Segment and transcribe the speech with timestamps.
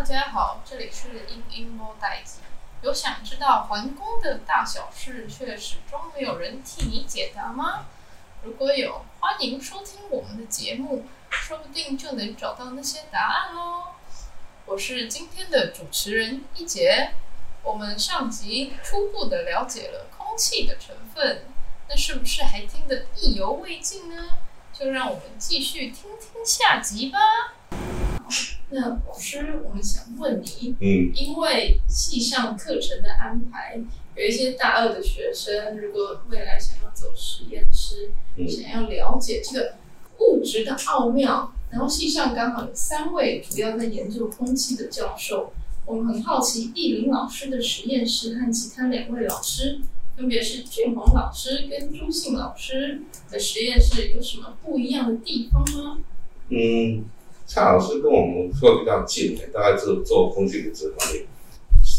[0.00, 2.40] 大家好，这里是英英多代记。
[2.80, 7.84] 有想知道皇宫的大小事，却始终没有人替你解答吗？
[8.42, 13.92] 如果有，欢迎收听我们的节目，说不定就能找到那些答案哦。
[14.64, 17.10] 我是今天的主持人一姐。
[17.62, 21.44] 我们上集初步的了解了空气的成分，
[21.90, 24.38] 那是不是还听得意犹未尽呢？
[24.72, 27.18] 就让我们继续听听下集吧。
[28.70, 33.80] 那老师，我们想问你，嗯，因为系上课程的安排，
[34.16, 39.74] 有一些大二的学生，如果未来想要走实验室，嗯、想要了解这个
[40.20, 45.52] 物质的奥妙，然后系上刚好有三位主要在研究空气的教授，
[45.84, 49.80] 我们很好奇易林老师的实验室和其他两位老师，
[50.16, 55.98] 分别是俊宏老师跟朱信老师的实验室有什么不一样的地方吗？
[56.50, 57.04] 嗯。
[57.50, 61.26] 蔡老师跟我们会比较近，大概是做空气品质方面。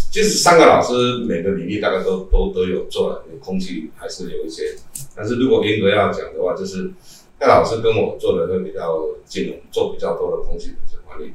[0.09, 4.73] 即使三个老师每个领域大概都都都有做了，空气还是有一些。
[5.13, 6.89] 但是如果严格要讲的话，就是
[7.37, 11.33] 蔡老师跟我做的会比较近，做比较多的空气品质管理。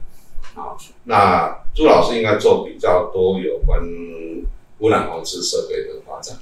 [0.54, 3.82] 好，那朱老师应该做比较多有关
[4.78, 6.38] 污染防治设备的发展。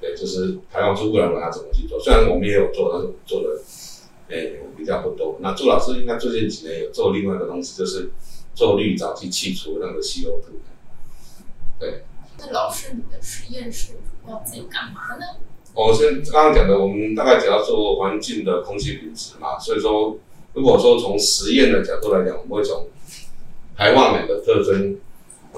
[0.00, 1.98] 对，就是排放出污染物他怎么去做？
[1.98, 3.60] 虽然我们也有做，但是做的。
[4.28, 5.36] 诶、欸，比较不多。
[5.40, 8.10] 那朱老师应该最近几年有做另外一个东西，就是
[8.54, 10.42] 做滤藻去去除那个 CO2。
[11.78, 12.04] 对。
[12.38, 15.24] 那老师，你的实验室主要在干嘛呢？
[15.74, 19.58] 我先刚刚讲的，我们大概只要做环境的空气品质嘛。
[19.58, 20.16] 所以说，
[20.52, 22.88] 如果说从实验的角度来讲，我们会从
[23.76, 24.98] 排放量的特征，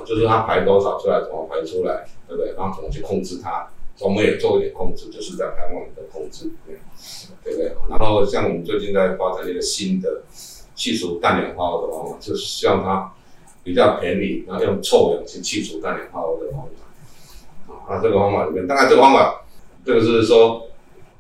[0.05, 2.55] 就是它排多少出来，怎么排出来，对不对？
[2.55, 3.69] 然后怎么去控制它。
[4.01, 6.51] 我们也做一点控制，就是在排放的控制，
[7.43, 7.73] 对不对？
[7.89, 10.23] 然后像我们最近在发展一个新的
[10.75, 13.15] 去除氮氧化物的方法，就是希望它
[13.65, 17.73] 比较便宜，然后用臭氧去去除氮氧化物的方法。
[17.73, 19.47] 啊，那这个方法里面，当然这个方法，
[19.85, 20.69] 这个是说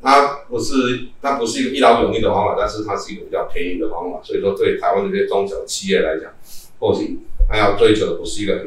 [0.03, 4.21] 它不是它不是一个一劳永逸的方法，但是它是一个比较便宜的方法。
[4.22, 6.31] 所以说，对台湾这些中小企业来讲，
[6.78, 8.67] 或许它要追求的不是一个。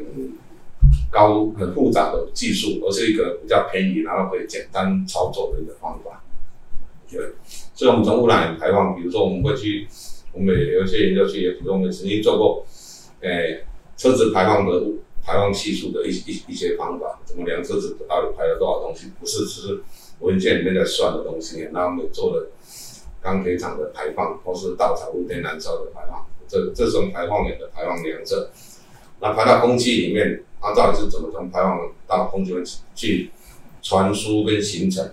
[1.11, 6.23] 高很复杂的技术，而是一个比较便宜，然后可以简单操作的一个方法。
[7.11, 7.19] 对，
[7.73, 9.87] 所以我们从污染排放，比如说我们会去，
[10.31, 12.63] 我们有一些研究去，比如说我们曾经做过，
[13.21, 13.65] 诶、
[13.97, 14.79] 车子排放的
[15.23, 19.81] 排放系数的一一一些方法，怎么量车子到底排了多少东西，不是只是
[20.19, 21.61] 文件里面在算的东西。
[21.73, 22.51] 然后我们做了
[23.19, 28.51] 钢铁厂的排放，或是稻草、露天燃烧的排放，这这种排放源的排放量测，
[29.19, 30.43] 那排到空气里面。
[30.61, 33.31] 它到底是怎么从排放到空气里去
[33.81, 35.11] 传输跟形成，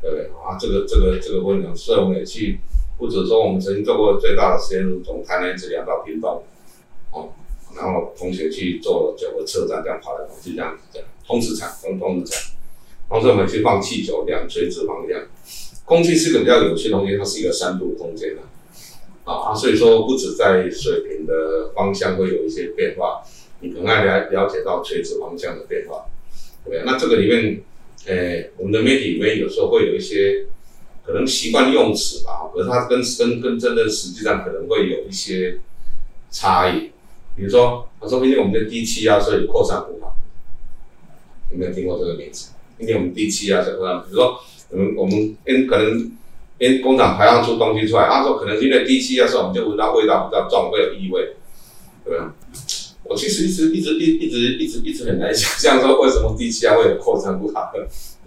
[0.00, 0.56] 对不对啊？
[0.58, 2.60] 这个这个这个过程，所以我们也去，
[2.96, 6.44] 不止说我们曾经做过最大的实验，从台南一直量到屏东，
[7.10, 7.30] 哦，
[7.74, 12.52] 然后同学去做九个车站，这样跑来跑去，这样子这样，通磁场，通通磁场，
[13.08, 15.20] 同时我们去放气球两垂直方向，
[15.84, 18.42] 空气是个比较有趣的东西，它是一个三度空间的，
[19.24, 23.24] 啊，所以说不止在水平的方向会有一些变化。
[23.60, 26.06] 你可能了了解到垂直方向的变化，
[26.70, 26.82] 对？
[26.84, 27.62] 那这个里面，
[28.06, 30.46] 诶、我们的媒体里面有时候会有一些
[31.04, 35.58] 可能习惯用词吧，可是它跟跟跟真的实际上可能会有一些
[36.30, 36.90] 差异。
[37.36, 40.16] 比如说，他说因为我们的低气压，所以扩散不好。
[41.50, 42.52] 有没有听过这个名词？
[42.78, 44.00] 因为我们低气压，所以扩散。
[44.02, 44.38] 比如说，
[44.70, 46.12] 我们我们因可能
[46.58, 51.36] 因工厂排放出东西出来，他说可能因为低气压，所以我们就闻到味道比较重，会有异味，
[52.04, 52.20] 对不对？
[53.08, 57.82] 我其实一直一直一一直一直一直很难想象说为什么低气压会有扩散不好，对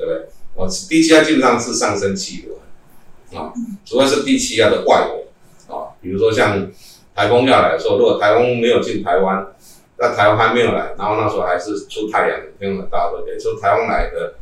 [0.06, 0.28] 不对？
[0.56, 3.54] 哦，低气压基本上是上升气流啊，
[3.86, 6.70] 主要是低气压的外围啊，比如说像
[7.16, 9.48] 台风要来的时候，如果台风没有进台湾，
[9.98, 14.36] 那台风还没有来，然后那时候还是出太阳，天很大对不对就台风来的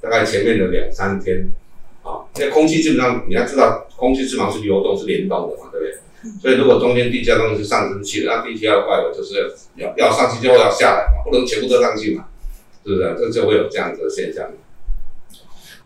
[0.00, 1.52] 大概前面的两三天
[2.02, 5.98] 啊，因为空气基本上你要知道，空气基本上是流动是联动的嘛，对不对？
[6.42, 12.28] 所以，如果中间地下东西是上升气，那地气压的就是要要上去就要下来嘛，不能全部都上去嘛，
[12.84, 13.16] 是不是？
[13.18, 14.50] 这就会有这样子的现象。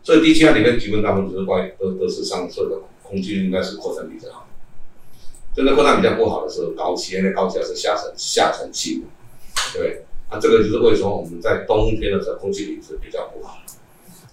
[0.03, 4.49] 所以地气里面基本大部分都是关于都都是上升的，空气应该是扩散比较好。
[5.55, 9.05] 真的扩散比较不好的时候，高气，因为高气是下沉下沉气，
[9.73, 10.03] 对。
[10.33, 13.59] 那这个就是为什么我们在冬天的时候空气品质比较不好，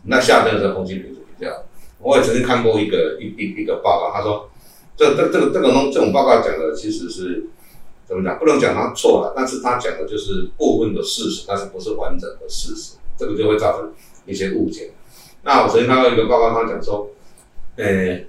[0.06, 1.65] 那夏天的时候空气品质比较好。
[2.00, 4.47] 我也曾经看过一个一一一个报告，他说。
[5.01, 7.48] 这这这个这个东这种报告讲的其实是
[8.06, 8.38] 怎么讲？
[8.38, 13.92] 不能讲他错了，但是他讲的就是部分的事实，但是不是完整的事实，这个就会造成
[14.27, 14.92] 一些误解。
[15.42, 17.09] 那我曾经看到一个报告，他讲说，
[17.77, 18.27] 诶，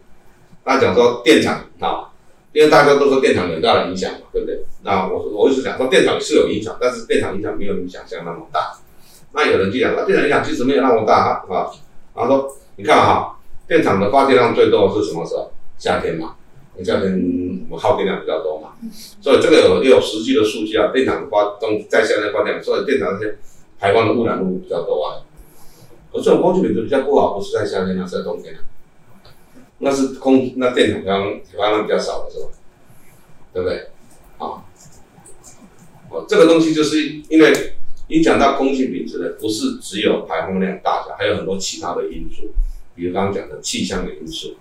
[0.65, 2.09] 他讲说电厂啊，
[2.55, 4.65] 因为大家都说电厂有很大的影响嘛，对不对？
[4.83, 8.73] 那我我一直讲说电厂是有影响，但是电厂影响没有你想象那么大。
[9.33, 11.69] 那有人就讲，那电厂影响其实没有那么大啊，啊，
[12.17, 15.53] 然后说你看哈，电厂的发电量最多是什么时候？
[15.79, 16.37] 夏天嘛，
[16.84, 18.75] 夏天我耗电量比较多嘛，
[19.20, 20.90] 所以这个有有实际的数据啊。
[20.93, 23.38] 电厂发东在夏天发电，所以电厂这些
[23.79, 25.23] 排放的污染物比较多啊。
[26.12, 28.61] 而这种空气品质比较不好，不是在夏天啊，是在冬天啊。
[29.79, 32.50] 那是空，那电厂刚排放量比较少的时候，
[33.52, 33.88] 对不对？
[34.38, 34.62] 啊，
[36.11, 37.52] 哦，这个东西就是因为
[38.08, 42.50] 影响到空气品质的，不是只有排放量大小，还有很多其他的因素，
[42.94, 44.56] 比如刚刚讲的气象的因素，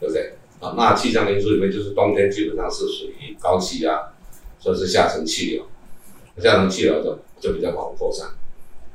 [0.00, 0.34] 对不对？
[0.60, 4.12] 啊，那气象因素里面就是冬天基本上是属于高气压，
[4.58, 5.66] 所以是下层气流，
[6.42, 8.28] 下层气流就就比较不好扩散。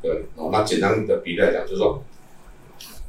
[0.01, 2.03] 对，哦，那简单的比例来讲，就是说，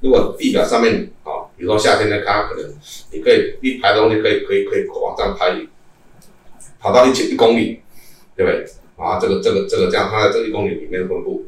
[0.01, 2.75] 如果地表上面，啊，比如说夏天的它可能，
[3.13, 5.57] 你可以一排东西可以可以可以往上排，
[6.79, 7.81] 跑到一千一公里，
[8.37, 8.67] 对不对？
[8.97, 11.47] 啊，这个这个这个这样，它在这一公里里面分布。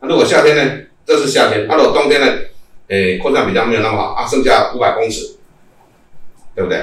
[0.00, 0.84] 那如果夏天呢？
[1.04, 2.26] 这是夏天，那如果冬天呢？
[2.88, 5.36] 诶，扩散比较没有那么好，啊，剩下五百公尺，
[6.54, 6.78] 对不对？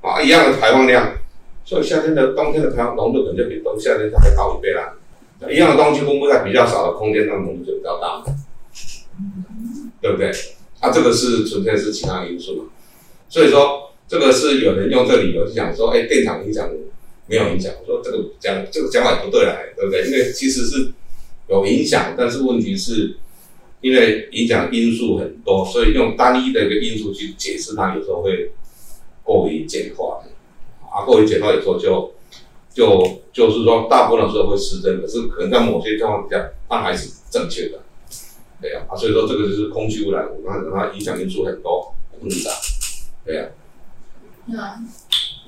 [0.00, 1.14] 啊，一样的排放量，
[1.64, 4.94] 所以夏天的冬天的排放浓度可能就比冬夏天还高一倍啦。
[5.50, 8.22] 一样的东西分布在比较少的空间，它浓度就比较大，
[10.00, 10.30] 对不对？
[10.80, 12.64] 啊，这个是纯粹是其他因素嘛。
[13.28, 16.70] 所以说，这个是有人用这理由去讲说，哎，电厂影响
[17.26, 17.72] 没有影响。
[17.80, 20.04] 我说这个讲这个讲法也不对啦，对不对？
[20.06, 20.92] 因为其实是
[21.48, 23.16] 有影响，但是问题是，
[23.80, 28.50] 因为影响因素很多，所以用单一的一个因素去解释它，有时候会
[29.30, 30.22] 过于简化。
[30.90, 32.12] 啊，过于简化以后就。
[32.72, 37.80] 就就是说，大部分的时候会失真，可是可能在某些状况底下，它还是正确的，
[38.62, 42.50] 对呀啊，所以说这个就是空气污染，我刚才讲它影响因素很多，很复杂，
[43.24, 43.48] 对呀。
[44.46, 44.80] 那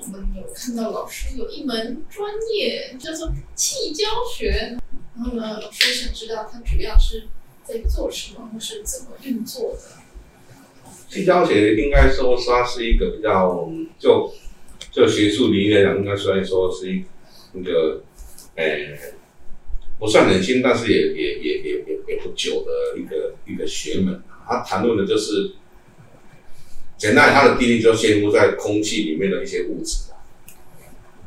[0.01, 4.77] 我们有看到老师有一门专业叫做气胶学，
[5.15, 7.29] 然后呢，老师想知道它主要是
[7.63, 10.02] 在做什么，或是怎么运作的。
[11.13, 13.69] 气胶学应该说它是一个比较
[13.99, 14.33] 就
[14.91, 17.03] 就学术领域来讲，应该算说是一。
[17.55, 18.01] 那个，
[18.55, 18.97] 诶、
[19.99, 24.23] 不算很新，但是也也也也也也不久的一个一个学门。
[24.47, 25.51] 它谈论的就是，
[26.97, 30.09] 简单，它的定义就限于在空气里面的一些物质。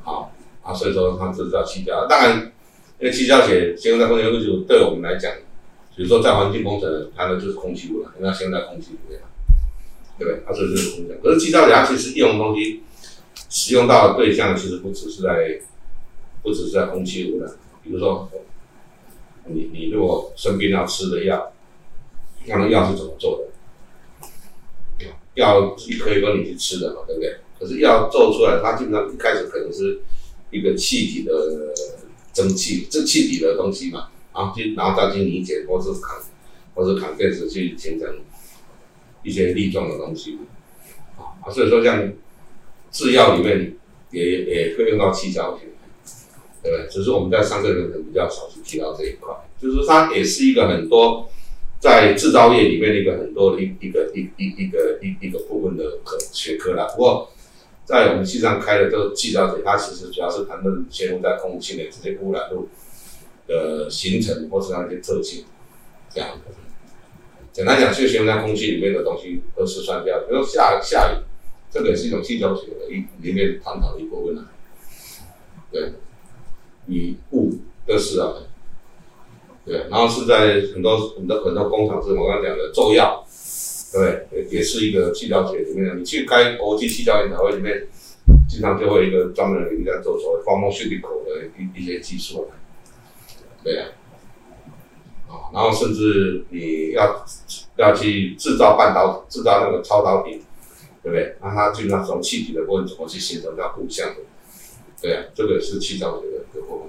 [0.02, 2.08] 好，啊，所以说它这叫气胶。
[2.08, 2.52] 当然，
[2.98, 5.32] 因为气胶学限于在空气物质，对我们来讲，
[5.94, 9.20] 比如说在环境工程谈的就是空气污染，那现在空气污染，
[10.18, 10.42] 对不对？
[10.46, 11.14] 它所以就是空气。
[11.22, 12.82] 可是气胶学它其实用东西，
[13.48, 15.60] 使用到的对象其实不只是在。
[16.42, 17.50] 不只是在空气污染，
[17.82, 18.30] 比如说，
[19.46, 21.52] 你你如果生病要吃的药，
[22.46, 23.40] 那那药是怎么做
[24.98, 25.06] 的？
[25.34, 27.38] 药一颗一颗你去吃的嘛，对不对？
[27.58, 30.02] 可是药做出来，它基本上一开始可能是
[30.52, 31.32] 一个气体的
[32.32, 36.22] 蒸汽，这气体的东西嘛，然后去然后再去凝结，或是扛，
[36.76, 38.08] 或是扛电池去形成
[39.26, 40.38] 一些粒状的东西，
[41.18, 42.12] 啊，所以说像
[42.92, 43.74] 制药里面
[44.12, 45.66] 也也会用到气胶体。
[46.62, 51.28] 对，只是我们在上课的时候比较少去提到这一块，就是它也是一个很多
[51.80, 56.86] 在制造业里面的一个很多的一一个一一一个一一个部分的科学科啦。
[56.94, 57.30] 不过
[57.84, 62.68] 在我们系上开的这个气胶体，它其实主要是谈论陷入在空气内这些污染物
[63.48, 65.44] 的形成或是那些特性
[66.12, 66.54] 这样的。
[67.56, 71.24] 简单讲，就陷入在空气里面的东西都是酸掉，比如下下雨，
[71.70, 74.52] 这个也是一种气胶学的一里面探讨的一部分啊。
[75.72, 75.92] 对。
[76.86, 77.54] 雨雾
[77.86, 78.34] 都是啊，
[79.64, 83.26] 对，然后是在很多很多很多工厂，是我刚刚讲的做药，
[83.90, 85.94] 对，也是一个气胶学里面的。
[85.94, 87.88] 你去开国际气胶研讨会里面，
[88.46, 92.48] 经常就会有一个专门的人在做所谓 pharmaceutical 的一一些技术，
[93.64, 93.88] 对啊，
[95.52, 97.24] 然后甚至你要
[97.76, 100.42] 要去制造半导体，制造那个超导体，
[101.02, 101.36] 对不对？
[101.42, 104.16] 那它就那种气体的部分怎么去形成它互相的？
[105.00, 106.88] 对啊，这个是气胶学的一个部分。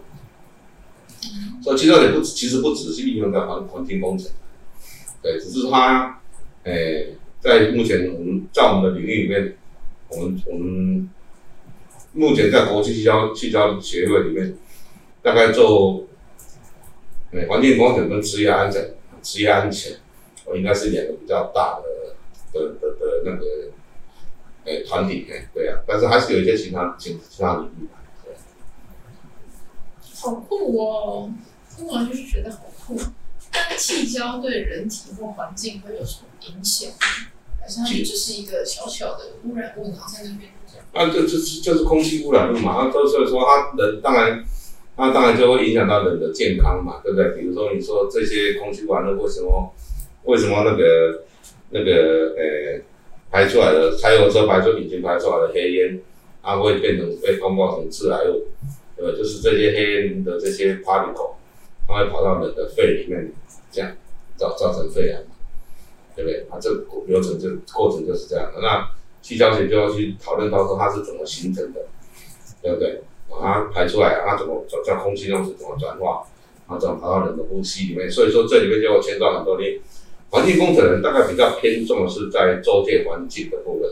[1.62, 4.32] 所以气胶也不其实不只是应用在环环境工程，
[5.22, 6.22] 对，只是它，
[6.63, 9.58] 诶、在目前我们在我们的领域里面，
[10.10, 11.10] 我们我们
[12.13, 14.56] 目前在国际气胶气胶协会里面，
[15.22, 16.06] 大概做，
[17.32, 19.98] 诶、欸，环境工程跟职业安全，职业安全，
[20.46, 22.16] 我应该是两个比较大的
[22.54, 23.46] 的的的那个，
[24.66, 27.98] 诶、欸，团体，诶，对啊，但是还是有一些其他其其他领域吧。
[30.20, 31.32] 好酷哦！
[31.76, 33.00] 听完就是觉得好酷。
[33.52, 36.92] 但气胶对人体或环境会有什么影响？
[37.62, 40.52] 还是它只是一个小小的污染物，然后在那边
[40.94, 44.44] 那这这是就是空气污染物嘛，那所以说它人当然，
[44.98, 47.30] 那当然就会影响到人的健康嘛，对不对？
[47.38, 49.74] 比如说你说这些空气污染物为什么
[50.24, 51.24] 为什么那个
[51.70, 52.82] 那个呃
[53.30, 56.01] 排出来的柴油车排出引擎排出来的黑烟，
[56.42, 58.48] 它会变成被风化成致癌物，
[58.98, 61.34] 呃，就是这些黑烟的这些 particle，
[61.88, 63.32] 它会跑到人的肺里面，
[63.72, 63.92] 这样
[64.36, 65.22] 造造成肺癌，
[66.16, 66.46] 对不对？
[66.50, 68.62] 啊，这个流程这个过程就是这样的。
[68.62, 68.89] 那
[69.22, 71.82] 气胶学就要去讨论到说它是怎么形成的，
[72.63, 73.01] 对不对？
[73.30, 76.26] 把它排出来，它怎么转在空气中是怎么转化，
[76.68, 78.10] 然后怎么跑到人的呼吸里面？
[78.10, 79.64] 所以说这里面就要牵到很多的
[80.30, 83.90] 环境工程人，大概比较偏重的是在周界环境的部分，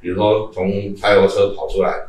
[0.00, 2.08] 比如说从柴油车跑出来，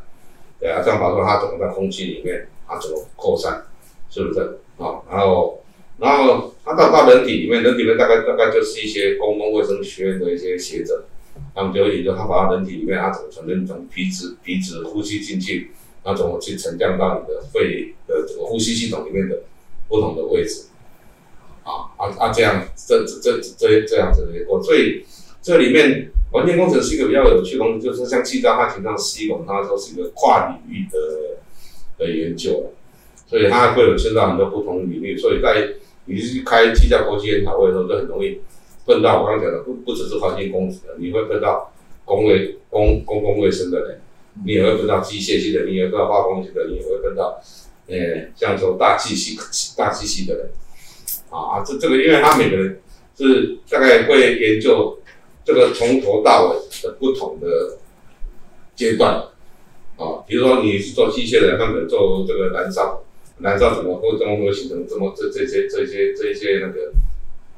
[0.60, 3.66] 对啊，这样跑出来它怎么在空气里面，它怎么扩散，
[4.10, 4.40] 是不是
[4.78, 5.02] 啊？
[5.10, 5.64] 然后，
[5.98, 11.06] 然后它到到人体里面，人体里面大概大概就是一些公共卫生学院的一些学者，
[11.56, 15.72] 他们就研究它跑到人体里面，它怎么从那种鼻子鼻子呼吸进去。
[16.08, 19.42] 那怎么去沉降到你的肺的这个呼吸系统里面的
[19.90, 20.68] 不同的位置？
[21.64, 22.32] 啊啊啊！
[22.32, 25.04] 这样这这这这样子的一个，所以
[25.42, 30.98] 这里面环境工程是一个比较有趣的东西，就是像气象，它提倡 C 工，它说是一个跨领域的
[31.98, 32.72] 的研究，
[33.28, 35.18] 所以它会有牵到很多不同领域。
[35.18, 35.74] 所以在
[36.06, 38.40] 你去开气象国际研讨会的时候，就很容易
[38.86, 41.74] 碰到我刚刚讲的，不不只是环境工程，你会碰到
[42.06, 44.00] 公卫公公共卫生的人。
[44.46, 47.42] 你也会分到机械系的，你也会分到化工系的，你也会分到，
[47.88, 49.38] 呃、欸，像说大气系、
[49.76, 50.50] 大气系的人，
[51.30, 52.82] 啊，这这个，因为他每个人
[53.18, 55.00] 是大概会研究
[55.44, 57.78] 这个从头到尾的不同的
[58.76, 59.16] 阶段，
[59.98, 63.04] 啊，比如说你是做机械的，他们做这个燃烧，
[63.40, 66.92] 燃烧怎么会怎么会形成这么这这些这些这些那个，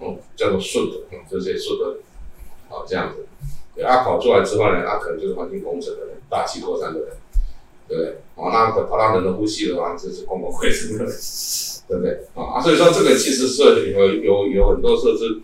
[0.02, 0.98] 嗯，叫做顺的，
[1.30, 1.98] 这些顺的，
[2.70, 3.26] 啊，这样子。
[3.82, 7.10] 他跑出来之后呢，他可能就是环境工程的，大气扩散的人，
[7.88, 8.16] 对不对？
[8.36, 11.06] 哦，那跑到人的呼吸的话，这是公共卫生的，
[11.88, 12.20] 对不对？
[12.36, 15.42] 啊，所以说这个其实是有有有很多设置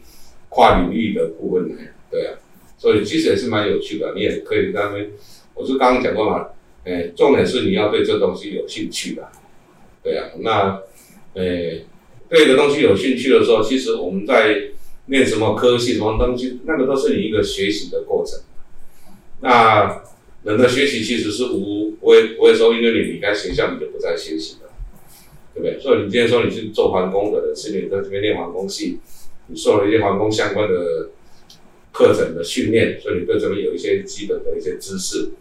[0.49, 1.75] 跨领域的部分的，
[2.09, 2.37] 对啊，
[2.77, 4.13] 所以其实也是蛮有趣的。
[4.15, 5.11] 你也可以在那边，
[5.53, 6.47] 我是刚刚讲过嘛，
[6.83, 9.27] 哎，重点是你要对这东西有兴趣的，
[10.03, 10.81] 对啊，那，
[11.33, 11.83] 哎，
[12.29, 14.71] 对一个东西有兴趣的时候，其实我们在。
[15.07, 18.39] 念什么科系什么东西，那个都是你一个学习的过程。
[19.39, 20.01] 那
[20.45, 24.69] 人的学习其实是无我也我也说，因为你离开学校你就不再学习了，
[25.55, 25.79] 对不对？
[25.81, 28.99] 所以你今天说你去做环工的人，是你在这边练环工系，
[29.47, 31.09] 你受了一些环工相关的
[31.91, 35.31] 课程的训练，所以你对这边有一些基本的一些知识，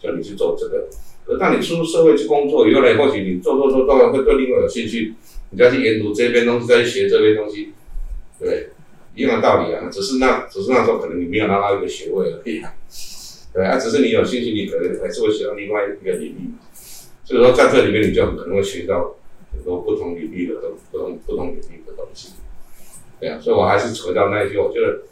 [0.00, 0.88] 所以你去做这个。
[1.26, 5.14] 可当你出入社会去工作以后呢，或许你做做做做会对另外有兴趣，
[5.50, 7.72] 你再去研读这边东西，再去学这边东西，
[8.38, 8.68] 对不对？
[9.16, 12.74] 一样的道理啊，只是那只是那时候可能你没有拿到一个学位而已啊，
[13.54, 16.50] 对啊，只是你有兴趣，你可能还是会学到另外一个领域，
[17.24, 19.14] 所以说在这里面你就很可能会学到
[19.52, 22.32] 很多不同领域的东不同不同领域的东西，
[23.20, 25.02] 对啊，所以我还是回到那一句，我觉得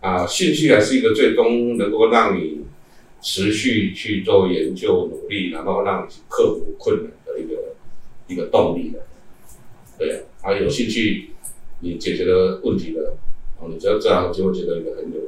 [0.00, 2.64] 啊，兴趣还是一个最终能够让你
[3.20, 7.74] 持续去做研究努力，然后让你去克服困难的一个
[8.28, 9.00] 一个动力的，
[9.98, 11.30] 对啊，啊有兴趣
[11.80, 13.14] 你解决了问题的。
[13.60, 15.18] 哦，你只要这样，就会觉得一个很有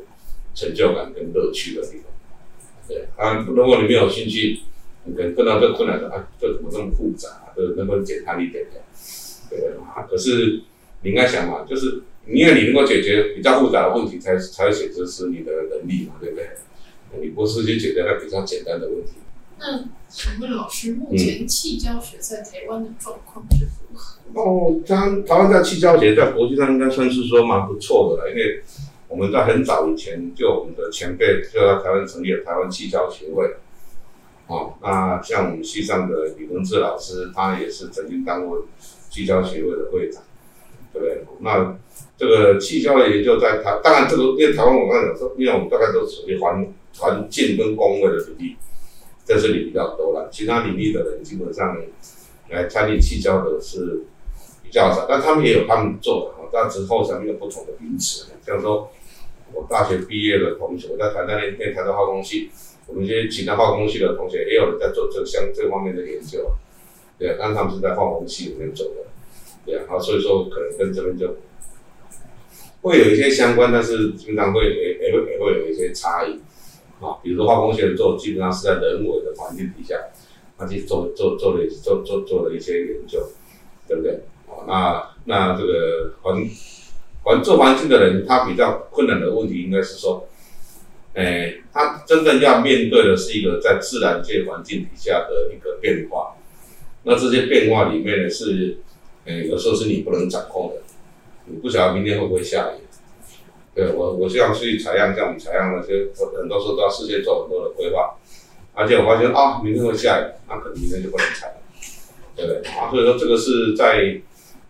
[0.55, 2.05] 成就感跟乐趣的地方。
[2.91, 4.61] 对啊，如果你没有兴趣，
[5.05, 7.53] 你可能碰到这困难的啊，这怎么这么复杂？
[7.55, 8.83] 这能不能简单一点点？
[9.49, 10.63] 对啊，可是
[11.03, 16.49] 你应该想嘛，就是因为你能够解决比较复杂的问题才，才才会显示是你的能力嘛，对不对？
[17.21, 19.13] 你不是去解决那比较简单的问题。
[19.59, 24.19] 那请问老师，目前气胶学在台湾的状况是如何？
[24.35, 28.63] 哦，台台湾在气胶学在国际上应该算是说蛮不错的了，因为
[29.11, 33.57] 我们在很早以前就我们的前辈就在台湾成立了台湾气胶协会。
[34.47, 38.65] 哦，那像我们系上的李文志老师，他也是曾经当过
[39.11, 40.23] 气胶协会的会长，
[40.93, 41.25] 对不对？
[41.41, 41.77] 那
[42.17, 48.57] 这个气胶的研究在台，当然这个因为台湾我刚才讲说，因为我们大概都属于环环境跟工位的领域。
[49.23, 51.77] 在这里比较多了，其他领域的人基本上
[52.49, 54.03] 来参与气胶的是
[54.65, 58.91] 比较少，但他们也有他们做的，但之后上面有不同的名词，像说
[59.53, 62.51] 我大学毕业的同学，我在台大那边台大化工系，
[62.87, 66.53] 我们这些其他化工系的同学也有人在做这相这方面的研究，
[67.19, 69.07] 对啊，但他们是在化工系里面做的，
[69.65, 71.37] 对啊，好，所以说可能跟这边就
[72.83, 76.41] 会有一些相关，但是经常会也也会也会有一些差异。
[77.01, 79.97] 啊，比如说化工学的做，基本上是在人为的环境底下，
[80.59, 83.27] 他去做做做了做做做了一些研究，
[83.89, 84.21] 对不对？
[84.67, 86.37] 啊，那那这个环
[87.23, 90.27] 环做环境的人，他比较困难的问题应该是说，
[91.15, 96.37] 哎，他真正要面对的是一个在自然界环境底下的一个变化。
[97.03, 98.79] 那这些变化里面呢，是，
[99.27, 100.83] 哎，有时候是你不能掌控的，
[101.47, 102.85] 你不晓得明天会不会下雨。
[103.75, 108.17] 对我，我这样去采样，像我们采样那些，很多时候都要事先做很多的规划。
[108.73, 111.55] 而且我发现啊，明天会下雨，那可能明天就不能采了，
[112.37, 112.71] 对不对？
[112.73, 114.21] 啊，所以说这个是在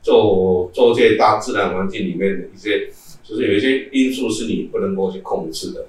[0.03, 2.89] 做做这大自然环境里面的一些，
[3.23, 5.87] 就是有一些因素是你不能够去控制的。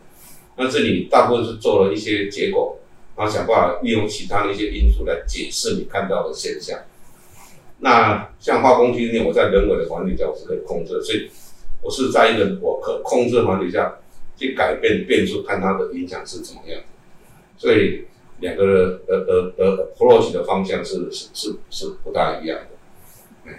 [0.56, 2.77] 但是你大部分是做了一些结果，
[3.15, 6.80] 然后想办法利用其他的一些因素来解释你看到的现象。
[7.80, 11.30] 那像化工机，我在人为的环境下我是可以控制，所以
[11.82, 13.98] 我是在一个我可控制的环境下
[14.38, 16.80] 去改变变数，看它的影响是怎么样。
[17.58, 18.06] 所以
[18.39, 22.68] 两个的的的的 approach 的方向是是是是不大一样的。
[23.46, 23.53] 嗯，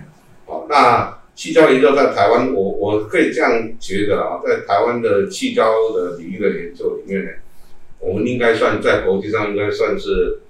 [0.46, 7.30] 好，那气胶研究在台湾，我我可以这样觉得啊，在台湾的气胶的领域的研究里面呢，
[8.00, 10.40] 我们应该算在国际上应该算是，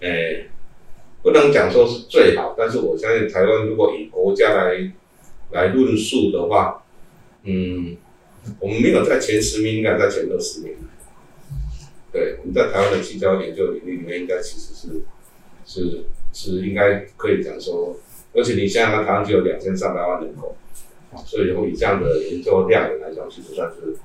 [0.00, 0.48] 诶、
[1.22, 4.92] 不能讲说是最好，但是我相信台湾如果以国家来
[5.52, 6.84] 来论述的话，
[7.44, 7.96] 嗯，
[8.60, 10.74] 我们没有在前十名，应该在前二十名。
[12.12, 15.02] 对，我们在台湾的气胶研究领域里面，应该其实是
[15.64, 17.98] 是是应该可以讲说，
[18.36, 20.54] 而且你现在台湾只有两千三百万人口，
[21.24, 23.96] 所以以这样的研究量来讲，其实算是，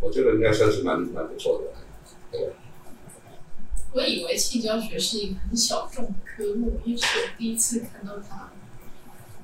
[0.00, 1.80] 我觉得应该算是蛮蛮不错的。
[2.32, 2.50] 对。
[3.92, 8.50] 我以为气胶学是一个很小众的科目，因为是我第一次看到它。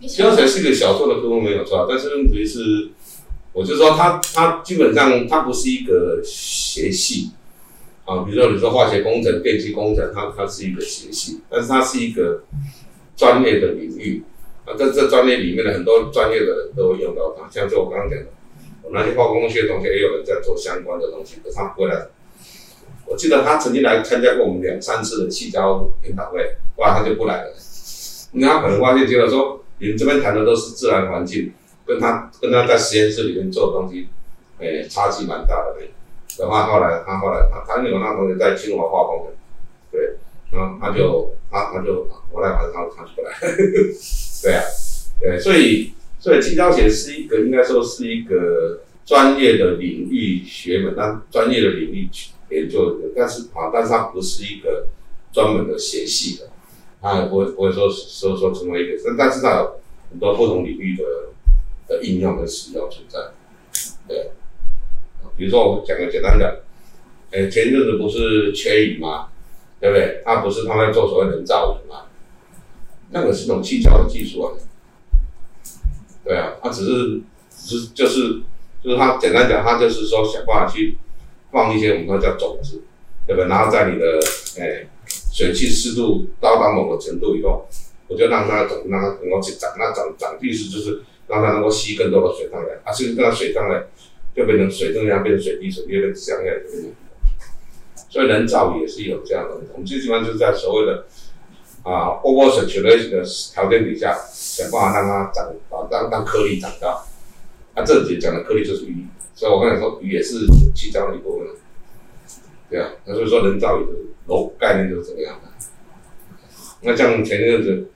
[0.07, 2.91] 气胶学是一个小众的科目没有错，但是问题是，
[3.53, 7.31] 我就说它它基本上它不是一个学系。
[8.05, 12.45] 啊，比如说你说化学工程、电气工程，它它是一个学系，但是它是一个
[13.17, 14.23] 专业的领域
[14.65, 14.75] 啊。
[14.77, 18.27] 在这专业里面的很多专业的人都会用到它，像就我刚刚讲的，
[18.83, 22.07] 我那些化工系的同学也有人在做相关的东西，可他不会来。
[23.07, 27.53] 我记得他曾经来参加过我们两三次的气胶研讨会，哇，他就不来了。
[28.33, 31.53] 因为他可能发现，觉得说你们这边谈的都是自然环境，
[31.87, 34.09] 跟他跟他在实验室里面做的东西，
[34.59, 35.75] 哎、差距蛮大的。
[36.37, 39.33] 的话，后来他后来他他有那同学在清华化工的，
[39.93, 40.17] 对，
[40.55, 43.33] 然后他就他他就我来反正他他出来，
[44.43, 44.63] 对啊，
[45.21, 52.09] 对，所以所以气胶学是一个应该说是一个专业的领域学门，那专业的领域
[52.51, 54.87] 研究的，但是啊，但是它不是一个
[55.33, 56.51] 专门的学系的，
[57.03, 61.05] 它也不会不会说说说成为一个，但但是它有很多不同领域的
[61.89, 63.19] 的应用跟使用存在，
[64.07, 64.31] 对。
[65.37, 66.63] 比如说，我讲个简单的，
[67.33, 69.31] 诶，前阵子不是缺雨吗？
[69.85, 70.23] 对不对？
[70.25, 72.07] 他不是他在做所谓人造雨嘛？
[73.11, 74.57] 那个是一种气胶的技术啊。
[76.25, 77.21] 对啊，他只是
[77.51, 78.41] 只是就是
[78.83, 80.97] 就是他简单讲，他就是说想办法去
[81.53, 82.83] 放一些我们说叫种子，
[83.27, 83.47] 对不对？
[83.47, 84.07] 然后在你的
[84.57, 84.89] 诶
[85.35, 87.69] 水汽湿度到达某个程度以后，
[88.09, 93.85] 我就让它种子让它能够去长，那长长意思就是让它能够吸更多的水上来，啊，吸更多水上来。
[94.35, 96.57] 就变成水正样变成水滴，水滴变成香样，
[98.15, 99.57] 所以人造也是有这样的。
[99.73, 101.05] 我们最起码就是在所谓的
[101.83, 107.05] 啊，over saturation 的条件底下，想办法让它长，啊，让让颗粒长大。
[107.75, 110.47] 啊，这里讲的颗粒就是鱼，所以我刚才说鱼也是
[110.77, 111.49] 其中的一部分。
[112.71, 113.93] 对啊，那所以说人造雨的
[114.29, 115.49] 楼概念就是这个样的。
[116.83, 117.91] 那像前阵子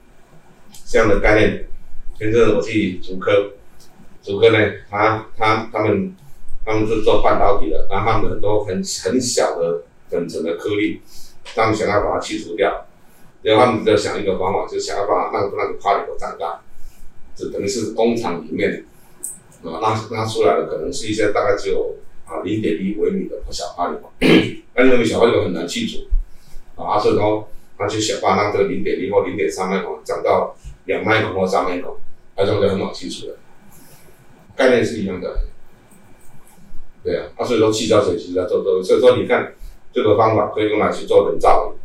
[0.85, 1.68] 这样的概念，
[2.18, 3.52] 前阵子我去竹科，
[4.20, 4.59] 竹科呢，
[4.90, 6.16] 他他他们。
[6.66, 11.00] 他们是做半导体的，然后他们很多很很小的粉尘的颗粒，
[11.54, 12.86] 他们想要把它去除掉，
[13.42, 16.60] 然后他们就想一个方法，就想要把那个那个 particle 长大，
[17.34, 18.84] 就等于是工厂里面
[19.62, 24.10] 啊，拉拉出来的可能是一些大概只有啊零点一微米的小 particle，
[24.74, 26.06] 但是那个小 particle 很难去除
[26.80, 31.96] 啊，所以说他就想办法让这个零点一或零点三微米长到两 micron 或三 micron，
[32.36, 33.36] 那这样就很好去除的，
[34.56, 35.40] 概念是一样的。
[37.04, 39.54] 对啊，啊，所以说气胶水其实在做做，所以说你看
[39.92, 41.79] 这个方法可以用来去做人造雨，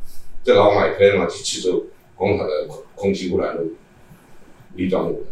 [0.43, 3.73] 这个方法也可以用来去去除工厂的空气污染物、
[4.75, 5.25] 离状物。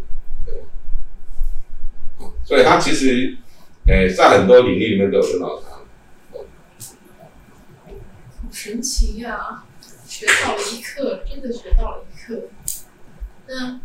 [2.44, 3.38] 所以它其实，
[3.88, 5.82] 诶，在很多领域里面都有用到它。
[8.52, 9.66] 神奇呀、啊！
[10.06, 12.50] 学到了一课，真的学到了一课。
[13.48, 13.80] 那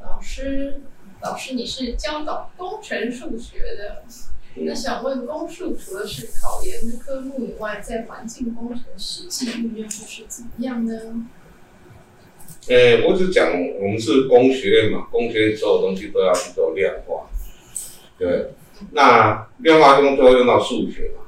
[0.00, 0.80] 老师，
[1.22, 4.04] 老师你是教导工程数学的？
[4.54, 11.26] 那想问，公数除了是考研的科目以外，在环境工程实际运用又是怎么样呢？
[12.68, 17.28] 呃、欸，我只讲我们是工学院嘛，工学院所有东西都要去做量化，
[18.18, 18.52] 对，
[18.92, 21.24] 那量化中都要用到数学嘛，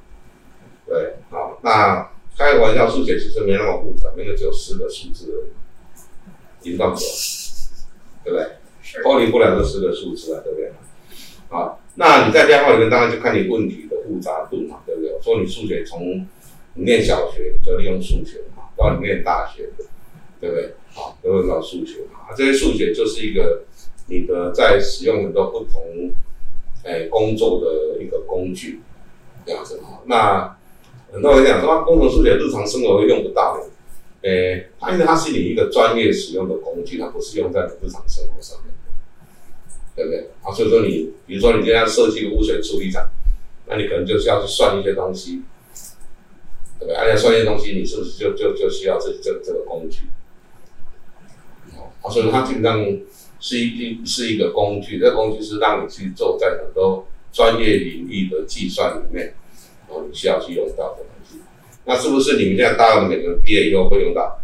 [0.86, 7.04] 对，好，那开个玩笑，数学其实没那么复杂，那个只有四个数字而已，零到九，
[8.22, 8.46] 对不对？
[9.02, 10.70] 脱离不了这四个数字啊，对不对？
[11.48, 15.10] 啊，那你在量化里面当然就看你问题的复杂度嘛，对不对？
[15.22, 16.26] 说你数学从
[16.74, 19.70] 你念小学就利用数学嘛，到你念大学，
[20.40, 20.74] 对不对？
[20.92, 23.64] 好，都用到数学嘛，这些数学就是一个
[24.08, 26.12] 你的在使用很多不同
[26.82, 28.80] 诶工作的一个工具，
[29.46, 30.02] 这样子哈。
[30.06, 30.56] 那
[31.12, 38.73] 很多人讲说工程数学日常生活会用不到的，诶，它因为它是你一个专业使用的工具，它不是用在你日常生活上面。
[39.96, 40.28] 对不对？
[40.42, 43.08] 啊，所以说你，比如说你现在设计个污水处理厂，
[43.66, 45.42] 那你可能就是要去算一些东西，
[46.78, 46.94] 对不对？
[46.94, 50.06] 而且算一些东西，你是不是就就就需要这这这个工具？
[52.02, 52.84] 啊，所以它基本上
[53.38, 59.34] 是一一是一个工具，这个工具是让你去做在很多专业领域的计算里面，
[59.88, 61.40] 然后，你需要去用到的东西。
[61.84, 64.40] 那是不是你们现在大学每个人毕业以后会用到？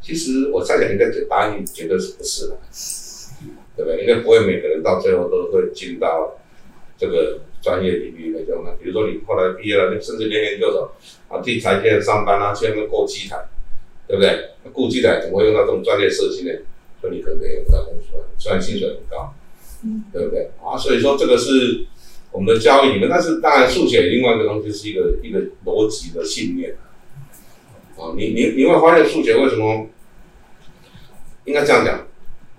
[0.00, 2.58] 其实我再讲一个答案，绝对是不是的。
[3.76, 4.00] 对不对？
[4.02, 6.38] 应该不会每个人到最后都会进到
[6.96, 8.72] 这个专业领域来用的。
[8.80, 10.92] 比如说你后来毕业了，你甚至连研究所
[11.28, 13.36] 啊，替台积电上班啊，去那边过机台，
[14.06, 14.50] 对不对？
[14.72, 16.52] 过机台怎么会用到这种专业设计呢？
[17.00, 19.34] 所以你可能也不太公司，虽然薪水很高，
[20.12, 20.50] 对不对？
[20.62, 21.84] 啊，所以说这个是
[22.32, 26.76] 我们的教育里面，但是当然数学另外一个东西是一个一个逻辑的信念
[27.98, 28.14] 啊。
[28.16, 29.86] 你你你会发现数学为什么
[31.44, 32.06] 应该这样讲？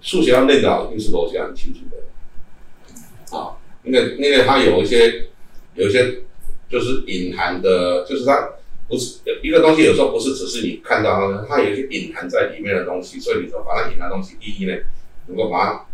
[0.06, 5.30] 数学要练得好，一定是逻辑很清楚的，啊，因为因为它有一些
[5.74, 6.20] 有一些
[6.70, 8.52] 就是隐含的，就是它
[8.88, 14.78] 不是一个东西，有时候不是只是你看到它，它有一些隐含在里面的东西，所以你说把它隐含东西，意义呢，
[15.26, 15.86] 能够把它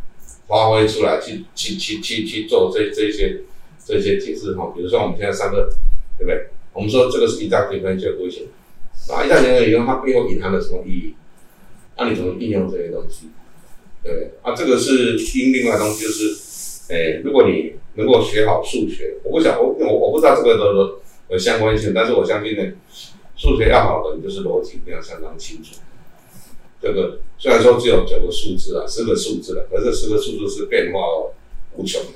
[0.46, 3.44] 发挥出来，去去去去去做这这些
[3.86, 5.70] 这些解释哈，比如说我们现在上课，
[6.18, 6.48] 对不对？
[6.74, 8.50] 我们说这个是一大平方就不行，
[9.08, 11.16] 啊，一大平方以后它背后隐含了什么意义？
[11.98, 13.30] 那你怎么应用这些东西？
[14.04, 22.74] 对啊，这个是因另外东西，就是，诶，如果你能够学好数学，我不想我我我不知道这个的的相关性，但是我相信呢，
[23.36, 25.76] 数学要好的，你就是逻辑一定要相当清楚。
[26.82, 31.00] 这个虽然说只有九个数字啊，十个数字了，可是十个数字是变化
[31.76, 32.08] 无穷的，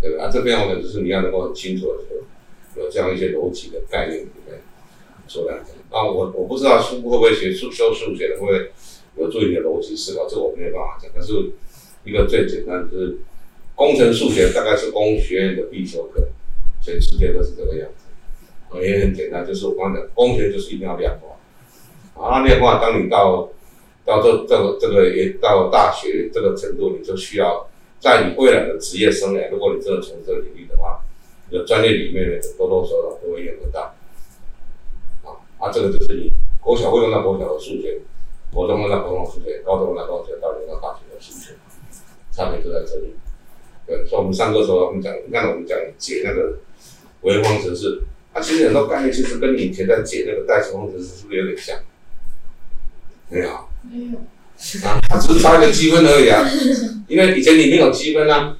[0.00, 0.26] 对吧？
[0.26, 4.62] 啊，这变化的就是你要能够很清楚的有这样一些逻辑的概念里面
[5.26, 5.52] 说的。
[5.90, 8.70] 啊，我我不知道书会不会学数修数学的会不会。
[9.16, 11.10] 有助于你的逻辑思考，这我没有办法讲。
[11.14, 11.32] 但是
[12.04, 13.18] 一个最简单就是
[13.74, 16.28] 工程数学，大概是工学院的必修课，
[16.80, 18.80] 全世界都是这个样子。
[18.80, 21.36] 也很简单，就是我刚讲，工学就是一定要量化。
[22.14, 23.50] 啊，量化，当你到
[24.04, 27.68] 到这这个这个也到大学这个程度，你就需要
[28.00, 31.02] 在你未来的职业生涯，如果你真的从事这个领域的话，
[31.50, 33.94] 你的专业里面呢，多多少少都会用得到。
[35.24, 38.00] 啊，啊，这个就是你国小会用到国小的数学。
[38.52, 41.52] 国中的那国中数学，高中的那高中数学，到那大学的数学，
[42.30, 43.14] 差别就在这里。
[43.86, 46.58] 对，所以我们上课时候，我们讲，你看我们讲解那个
[47.22, 51.76] 微分方程式，它其实很多概念其实跟你以前在解那个代数方程式是不是有点像？
[53.28, 53.48] 没有。
[53.90, 54.18] 没有。
[54.86, 56.48] 啊，它只是差一个积分而已啊。
[57.08, 58.56] 因为以前你没有积分啊，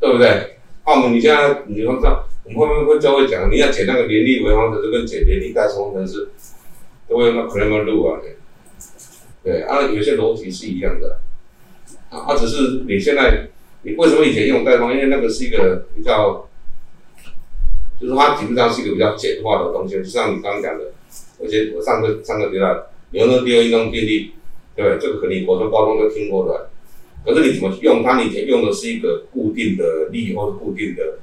[0.00, 0.56] 对不对？
[0.84, 6.30] 那我们你现在你说这样，我们后面会就会讲，你要解那个联立微分方程式跟解联立代数方程式，
[7.08, 8.20] 都会用到 Cramer rule 啊。
[9.44, 11.18] 对啊，有些逻辑是一样的，
[12.10, 13.48] 啊，它只是你现在
[13.82, 14.92] 你为什么以前用代方？
[14.92, 16.48] 因为那个是一个比较，
[18.00, 20.92] 就是它基本上是一个比较简化的东西，就像你刚刚讲的，
[21.38, 24.30] 我先我上个上个阶段牛顿第二运动定律，
[24.76, 24.98] 对不对？
[25.00, 26.70] 这个肯定国中高中都听过的，
[27.26, 28.20] 可是你怎么用它？
[28.22, 31.18] 你以前用的是一个固定的力或者固定的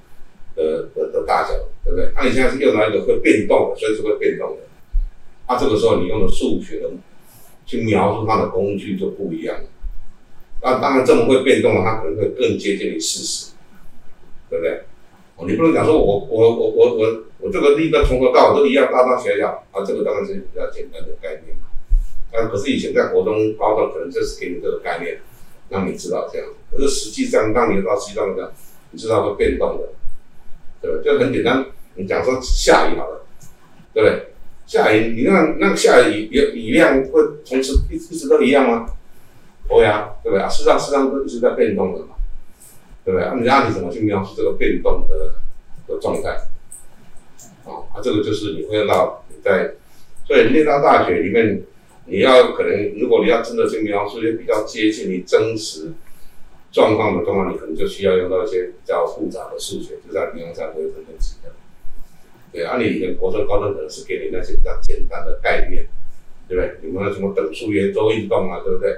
[0.58, 1.54] 的的的大小，
[1.86, 2.12] 对不对？
[2.14, 4.64] 那、你现在是用到一个会变动的，所以是会变动的，
[5.48, 6.90] 那、这个时候你用的数学的。
[7.70, 9.70] 去描述它的工具就不一样了，
[10.64, 13.52] 那当然这么会变动的，它可能会更接近于事实，
[14.50, 14.82] 对不对？
[15.36, 21.56] 哦，你不能讲说我我我我我我这个力的从头到尾都一样，大大小小啊，这个当然是比较简单的概念。
[22.32, 25.20] 但可是以前在国中、高中可能就是给你这个概念，
[25.70, 26.48] 让你知道这样。
[26.72, 28.52] 可是实际上，当你到实际上讲，
[28.90, 29.90] 你知道会变动的，
[30.82, 31.02] 对吧？
[31.04, 33.24] 就很简单，你讲说下雨好了，
[33.94, 34.26] 对不对？
[34.70, 38.86] 下雨，你看那个下雨雨雨量会从此一一直都一样吗？
[39.68, 40.48] 不会啊，对不对啊？
[40.48, 42.10] 事实上，事实上都一直在变动的嘛，
[43.04, 43.34] 对不对啊？
[43.36, 45.42] 你让你怎么去描述这个变动的
[45.88, 46.30] 的状态？
[47.66, 49.74] 啊，这个就是你会用到你在，
[50.28, 51.64] 所以念到大学里面，
[52.06, 55.94] 你要可能如果你要真的去描述一些比较接近你真实
[56.72, 61.50] 状况的状况，你可能就需要用到一些比较复杂的数学，就在比方说微分分析的。
[62.52, 65.88] 对啊，你以前国中、高中可能是给你那些比较简单的概念，
[66.48, 66.90] 对不对？
[66.90, 68.92] 有没有什么等速圆周运动啊，对不对？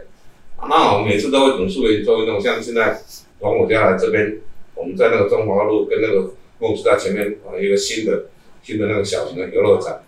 [0.58, 3.02] 啊，那我们每次都会等速圆周运动，像现在
[3.40, 4.38] 从我家来这边，
[4.76, 8.26] 我们在那个中华路跟那个梦时代前面啊，一个新的
[8.64, 10.02] 新的那个小型的游乐场，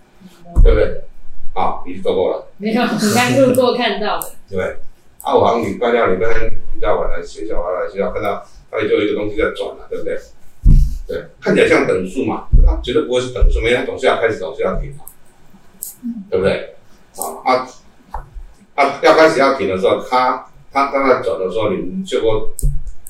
[0.64, 1.02] 对不对？
[1.54, 2.48] 啊，你走过了？
[2.58, 4.32] 没有，你刚路过看到的。
[4.50, 4.76] 对不对？
[5.22, 10.18] 啊，我好像礼拜六、礼拜天比较晚来学校，晚来学校看到那里就有一个东西在转了，对不对？
[11.08, 15.04] 对，看起来像等速嘛，啊，绝对不会是等速，没它总是要开始，总是要停嘛，
[16.30, 16.76] 对不对？
[17.16, 17.68] 啊啊
[18.76, 19.00] 啊！
[19.04, 22.50] 要开始要停的时候，它它刚才转的时候，你们学过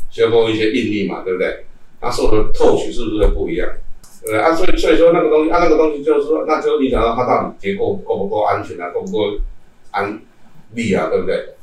[0.10, 1.66] 学过一些应力嘛，对不对？
[2.02, 3.70] 它受的透取是不是不一样？
[4.26, 4.42] 对对？
[4.42, 9.38] 啊，所以所以说那个东西，啊，那个东西就是说，那就影响到它到底结构够不够安全啊，够不够
[9.92, 10.20] 安
[10.74, 11.56] 利啊，对不对？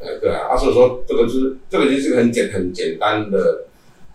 [0.00, 3.64] 呃，对啊，啊，所以说这个就是这个就是个很简很简单的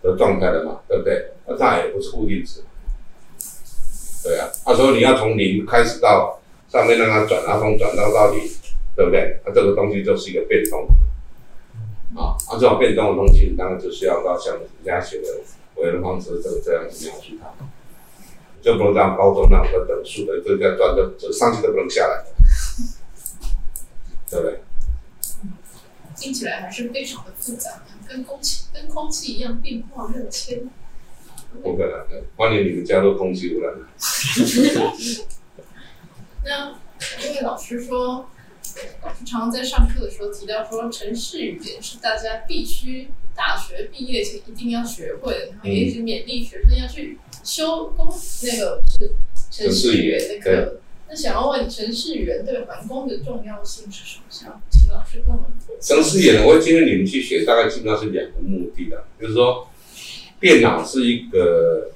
[0.02, 1.32] 的状态了嘛，对不对？
[1.46, 2.62] 那它也不是固定值，
[4.22, 8.56] 对啊，他说你要从零开始到上面让它转，然后从转到到底，
[8.96, 9.40] 对不对？
[9.44, 10.86] 那、这个东西就是一个变动，
[12.16, 15.28] 啊，啊，这种变动的东西，当然就需要到像人家写的
[15.76, 17.52] 为人方式这个这样子描述它，
[18.60, 22.24] 就不能让高中那个等数的这个转的这上去都不能下来，
[24.30, 24.60] 对不对？
[26.16, 27.82] 听起来还是非常的复杂，
[28.12, 30.52] 跟空气跟空气一样变化莫测。
[31.62, 33.72] 不可能的，欢迎你们加入空气污染。
[36.44, 36.78] 那
[37.26, 38.28] 因为老师说，
[39.02, 49.12] 老师常常在上课的时候提到说，城市语言是大家必须大学毕业前一定要学会的，然后也一直勉励学生要去修工那个是
[49.50, 50.80] 城市语言的课。
[51.12, 54.24] 那想要问程式语言对环工的重要性是什么？
[54.30, 55.50] 想请老师跟我们。
[55.78, 59.68] 程式语言我会建议你们去学，大概基本上是两个目的的，就是说。
[60.40, 61.92] 电脑是一个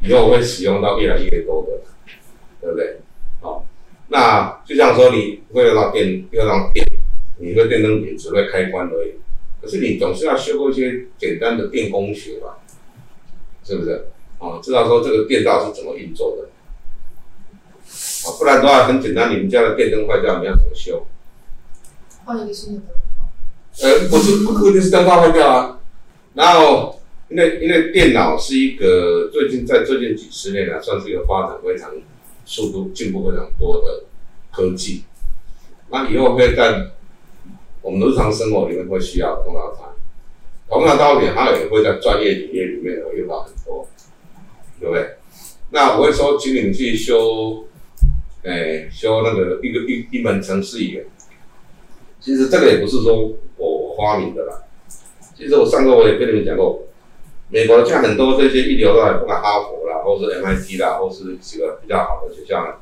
[0.00, 1.82] 以后会使用到越来越多的，
[2.60, 2.96] 对不对？
[3.40, 3.64] 好，
[4.08, 6.84] 那就像说你会用到电，用到电，
[7.38, 9.12] 你会电灯胆只会开关而已。
[9.60, 12.58] 可是你总是要学过一些简单的电工学吧？
[13.62, 14.08] 是不是？
[14.38, 16.48] 啊，知道说这个电道是怎么运作的？
[18.24, 21.06] 啊，不然的话很简单，你们家的电灯坏掉，你要怎么修？
[22.24, 23.28] 换一个新的灯泡。
[23.82, 25.80] 呃，不是，不一定是灯泡坏掉啊，
[26.34, 26.98] 然后。
[27.28, 31.90] 因为因为电脑是一个最近在最近几十年来算是一个发展非常
[32.44, 34.04] 速度进步非常多的
[34.50, 35.04] 科技，
[35.88, 36.90] 那以后会在
[37.80, 39.94] 我们日常生活里面会需要用到它，
[40.68, 43.88] 同样道理，它也会在专业领域里面会用到很多，
[44.78, 45.16] 对不对？
[45.70, 47.64] 那我会说，请你们去修，
[48.44, 51.04] 哎，修那个一个一一门程式语言，
[52.20, 54.64] 其实这个也不是说我发明的啦，
[55.36, 56.82] 其实我上课我也跟你们讲过。
[57.54, 62.76] 美国像很多这些一流的，不管哈佛啦，或是 MIT 啦，或是几个比较好的学校呢，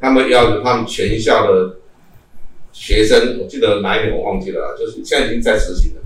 [0.00, 1.76] 他们要他们全校的
[2.72, 6.00] 学生，我记得哪一年我忘记了，就是现在已经在实行了，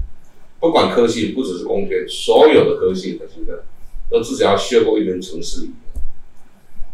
[0.58, 3.56] 不管科系，不只是工学，所有的科系的学生
[4.10, 6.02] 都至少要学过一门程式语言。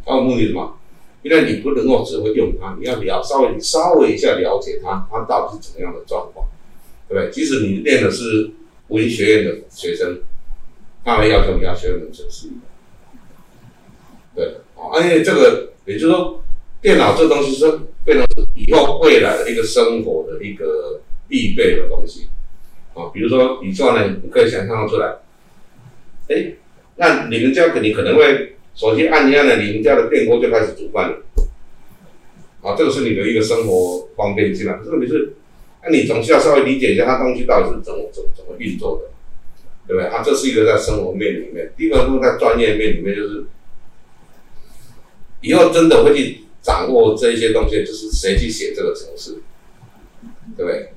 [0.05, 0.77] 它的目的什么？
[1.23, 6.47] 因为你不能够只会用它，你要了稍微稍微一下了解它，它到底是怎么样的状况，
[7.09, 7.31] 对不对？
[7.31, 8.51] 即使你练的是
[8.89, 10.21] 文学院的学生。
[11.05, 12.61] 他们要求你要学一门程式语言，
[14.37, 16.41] 对，啊，而且这个也就是说，
[16.81, 17.69] 电脑这东西是
[18.05, 22.29] 变成以后未来的一个生活的一个必备的东西，
[22.95, 25.17] 啊，比如说你说呢，你可以想象出来，
[26.29, 26.53] 哎，
[26.95, 31.17] 那你们家肯定可能会手机按一按呢，你们家的电锅就开始煮饭了，
[32.63, 34.79] 啊，这个是你的一个生活方便性了。
[34.79, 35.35] 可是问题是，
[35.85, 39.13] 那你总是要稍微理解一下它东西到底是怎么怎么怎么运作的。
[39.85, 40.09] 对不对？
[40.09, 43.45] 啊，这是一个在生活面里面，第二个是在专业面里面，就是
[45.41, 49.43] 以后真的会去掌握这一些东西，就是谁去写这个城市，
[50.57, 50.93] 对不对？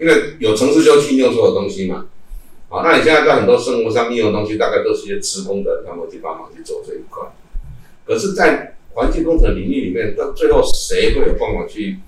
[0.00, 2.08] 因为有城市就去用所有东西嘛。
[2.74, 7.22] 好，那你现在在很多生活上应用的东西，大概都是一些职工的，他们去帮忙去做这一块。
[8.04, 12.00] 可是，在环境工程领域里面，到最后谁会有办法去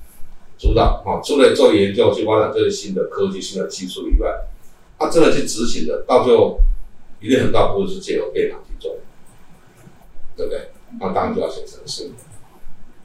[0.59, 1.05] 主导？
[1.07, 4.29] 啊，除了做研究去发展这些新的科技、新的技术以外。
[4.99, 6.59] 他真的去执行的，到最后
[7.21, 8.97] 一定很大部分是借由电脑去做，
[10.35, 10.71] 对不对？
[10.99, 12.11] 那当然就要写程式。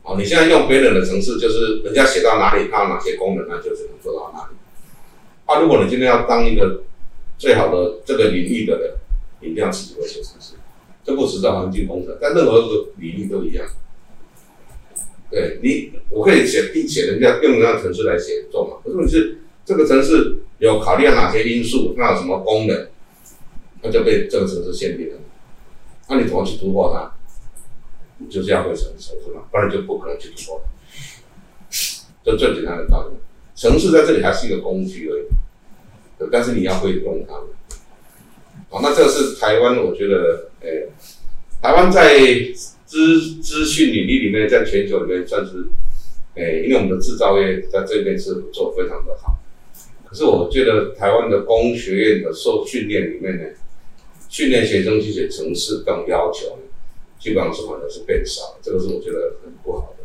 [0.02, 4.56] 哦，你现在用别人的程式，就是人家写到哪里，它有哪些功能，那就只能做到哪里。
[5.46, 6.82] 啊，如果你今天要当一个
[7.42, 8.94] 最好的这个领域的人，
[9.40, 10.54] 你一定要自己会写程式。
[11.04, 13.66] 这不只在环境工程，在任何一个领域都一样。
[15.32, 18.78] 对你，我可以写并且人家用那样程式来写作嘛？
[18.84, 20.44] 可是问题是这个程式。
[20.60, 21.96] 有考虑到哪些因素？
[21.98, 22.88] 它有什么功能？
[23.82, 25.16] 那就被这个程式限定了。
[26.08, 27.12] 那你怎么去突破它？
[28.20, 30.62] 你就是要会程式嘛，不然就不可能去突破。
[32.24, 33.16] 这最简单的道理，
[33.56, 35.24] 程式在这里还是一个工具而已，
[36.30, 37.48] 但是你要会用它们。
[38.70, 40.90] 好，那这是台湾，我觉得，诶、
[41.62, 42.18] 台湾在
[42.86, 45.68] 资资讯领域里面，在全球里面算是，
[46.36, 49.40] 诶、因为我们的制造业在这边是做非常的好。
[50.06, 53.44] 可是我觉得台湾的工学院的受训练里面呢，
[54.28, 56.60] 训练学生去写程式这种要求，
[57.20, 60.04] 基本上是反而是变少，这个是我觉得很不好的。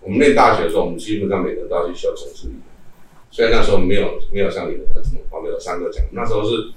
[0.00, 2.71] 我们念大学的时候，我们基本上每个人都要去修程式语言，
[3.32, 6.70] 虽然那时候没有没有像你们这么方面有三个讲，那时候是。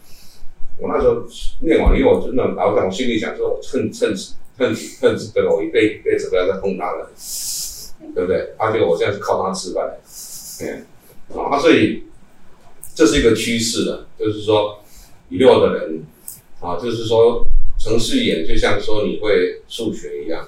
[0.77, 1.25] 我那时候
[1.61, 4.13] 念完以后，我真的老实讲，我心里想说，我趁趁
[4.57, 7.09] 趁趁这个我一辈辈子不要再碰它了，
[8.13, 8.53] 对不对？
[8.57, 9.97] 而、且我现在是靠它吃饭，
[10.59, 12.03] 嗯，啊，所以
[12.93, 14.79] 这是一个趋势的，就是说，
[15.29, 16.03] 以后的人
[16.59, 17.47] 啊，就是说，
[17.79, 20.45] 城市眼就像说你会数学一样，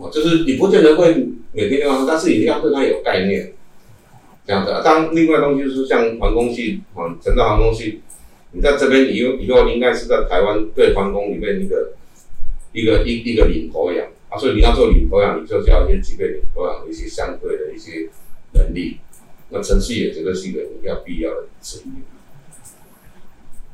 [0.00, 3.54] 啊，就是你不见得会每天用，但是一定要对它有概念，
[4.46, 4.70] 这样子。
[4.70, 8.00] 啊、当另外东西就是像环工系啊，成大环工系。
[8.52, 11.92] 你在这边以后以后应该是在台湾对环工里面一个
[12.72, 18.08] 一个一一个领头羊啊，所以你要做领头羊，你就是要先具备领头羊的一些相对的一些
[18.54, 18.98] 能力。
[19.50, 21.92] 那程式也绝对是一个你要必要的职业。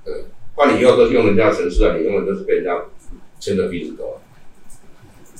[0.04, 2.76] 对，不然你以后都用人家的程式啊，你永远都是被人家
[3.38, 4.20] 牵着鼻子走。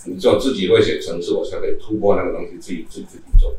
[0.05, 3.55] 你只有自己会写程式，我才可以突破那个东西，自己自己自己做。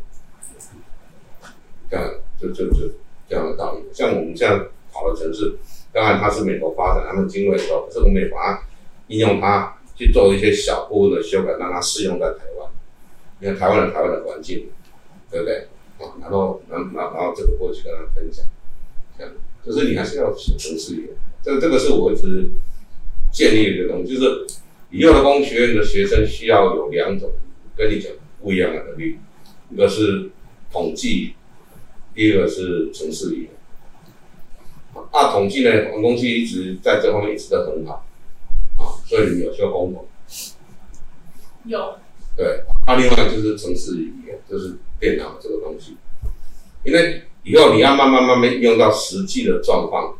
[1.94, 2.90] 这样，就就就
[3.30, 3.84] 这样的道理。
[3.94, 5.58] 像我们这样好的城市。
[5.92, 8.68] 当然，它是美国发展，他们经过的时候，这个美国啊，
[9.10, 12.68] 应用它去做一些小部分的修改，让它适用在台湾。
[13.40, 14.70] 因为台湾的台湾的环境，
[15.30, 15.68] 对不对？
[16.00, 18.44] 啊，然后，然后，然后这个过去跟他分享，
[19.16, 19.32] 这样，
[19.64, 21.10] 就是你还是要写城市语言。
[21.44, 22.50] 这，这个是我一直
[23.32, 24.48] 建立的东西，就是
[24.90, 27.30] 以后的工学院的学生需要有两种
[27.78, 29.20] 跟你讲不一样的能力，
[29.70, 30.32] 一个是
[30.72, 31.36] 统计，
[32.14, 33.52] 第二个是城市语言。
[35.12, 38.06] 啊，统计呢，我们公司一直在这方面一直都很好，
[38.78, 40.08] 啊，所以你有修工统？
[41.66, 41.98] 有。
[42.36, 45.96] 对，啊，另外就是城市语言，就是电脑这个东西，
[46.84, 50.18] 因为以后你要慢慢慢慢用到实际的状况，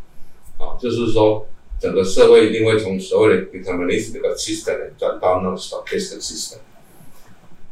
[0.60, 1.48] 啊，就是说
[1.80, 6.58] 整个社会一定会从所谓的 deterministic system 转到那种 stochastic system，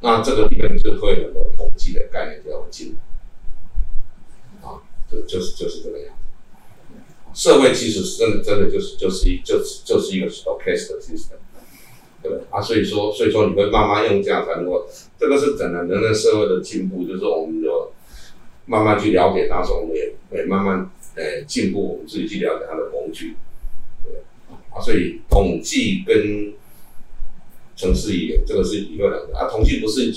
[0.01, 3.10] 那这个里面就会有很多统计的概念就要进来，啊，
[5.11, 6.13] 就就是就是这个样子。
[7.33, 11.35] 社会其实是真的，真的就是就是一就是就是一个 slow cast system
[12.21, 12.61] 对不对啊？
[12.61, 17.91] 所以说，所以说你会慢慢用这样才能够，这个是整个人类社会的进步，就是我们就
[18.65, 23.35] 慢慢去了解它，说我们也会慢慢呃进步，我们自己去了解它的工具，
[24.03, 24.13] 对
[24.69, 24.79] 啊？
[24.79, 26.53] 所以统计跟
[27.75, 30.13] 城市语言这个是一个两个啊，统计不是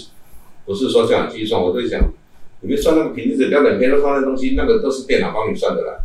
[0.66, 2.12] 不是说这样计算，我在想，
[2.64, 6.00] 你们算那个平均值、标准偏差算的东西，那个都是电脑帮你算的啦。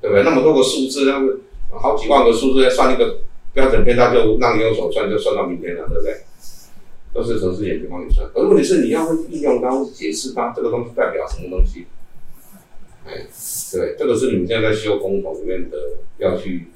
[0.00, 0.24] 对不对？
[0.24, 1.36] 那么多个数字，那么
[1.72, 3.18] 好几万个数字要，算一个
[3.52, 6.16] 标准偏差，就让你用手算，就算到明天了，对不对？
[7.12, 8.26] 都是程式员工帮你算。
[8.34, 11.86] 而问题是你要会应用它，会解释它这个东西代表什么东西。
[13.04, 13.26] 哎，
[13.72, 15.76] 对，这个是你们现在在修工统里面的
[16.16, 16.68] 要去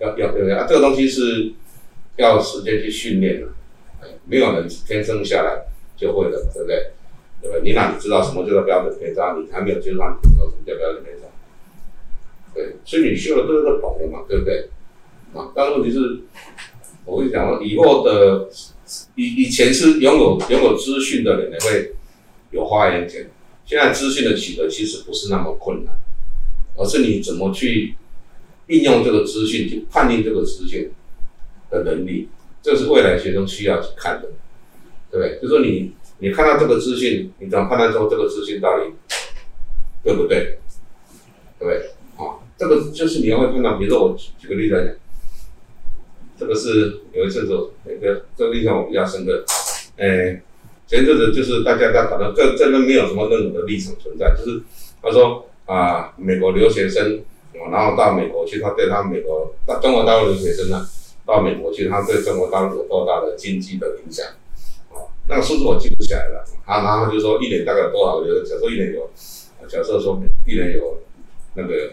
[0.00, 1.52] 要要要啊，这个东西是
[2.16, 3.46] 要时间去训练的。
[4.00, 6.90] 哎，没有人天生下来就会的，对不对？
[7.46, 7.62] 对不对？
[7.62, 9.36] 你哪里知道什么叫做标准偏差？
[9.38, 11.26] 你还没有接触到，你知道什么叫标准偏差？
[12.54, 14.68] 对，所以你修了都是懂的嘛，对不对？
[15.34, 16.20] 啊，但问题是，
[17.04, 18.48] 我跟你讲以后的
[19.14, 21.94] 以以前是拥有拥有资讯的人也会
[22.50, 23.28] 有发言权，
[23.64, 25.94] 现在资讯的取得其实不是那么困难，
[26.76, 27.94] 而是你怎么去
[28.68, 30.90] 应用这个资讯，去判定这个资讯
[31.70, 32.28] 的能力，
[32.62, 34.30] 这是未来学生需要去看的，
[35.10, 35.38] 对不对？
[35.42, 38.92] 就说你你看到这个资讯，你怎么判断说这个资讯到底
[40.02, 40.58] 对不对？
[41.58, 41.90] 对不对？
[42.16, 44.94] 啊这个就是你要会看到，比如说我举个例子来讲，
[46.38, 49.44] 这个是有一阵子那个这个印象我比较深刻，
[49.98, 50.40] 哎，
[50.86, 54.62] 前阵子就是大家在讨论，这真的没有什么任何的立场存在，就是
[55.02, 57.22] 他说啊，美国留学生，
[57.70, 60.88] 然后到美国去，他对他美国到中国大陆留学生呢，
[61.26, 64.24] 到美国去，他对中国大陆有多大的经济的影响？
[65.28, 68.44] 那个数字我记不起来了，啊，然后就说一年大概多少个？
[68.44, 69.10] 假设一年有，
[69.68, 70.98] 假设说一年有
[71.54, 71.92] 那个。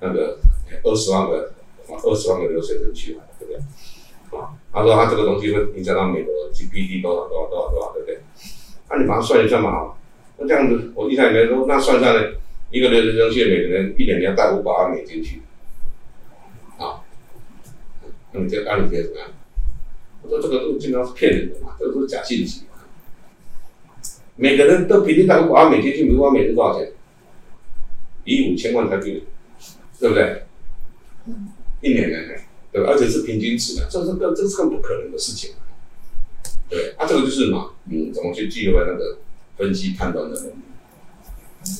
[0.00, 0.36] 那个
[0.82, 1.54] 二十万个，
[1.88, 4.38] 二十万个留学生去了，对不对？
[4.38, 8.20] 啊，他说他这个东西会影响到美国 GDP 多少多少多少多少，对不对？
[8.90, 9.94] 那、你把它算一算嘛，
[10.36, 12.32] 那这样子，我印象里面说，那算下来，
[12.70, 15.40] 一个留学生去，每个人一年你要带五百万美金去，
[16.76, 17.00] 啊，
[18.32, 19.28] 那你这按理解怎么样？
[20.24, 22.78] 我说这个都基本上是骗人的嘛，这个都是假信息嘛。
[24.36, 26.90] 每个人都平均打个广告，每天进，比如说每天多少钱？
[28.24, 29.22] 一五千万台币，
[30.00, 30.44] 对不对？
[31.82, 32.34] 一年呢，
[32.72, 32.90] 对吧？
[32.90, 35.50] 而且是平均值的，这是更这是更不可能的事情。
[36.70, 39.18] 对，啊，这个就是嘛，嗯，怎么去具备那个
[39.58, 40.54] 分析判断的能力？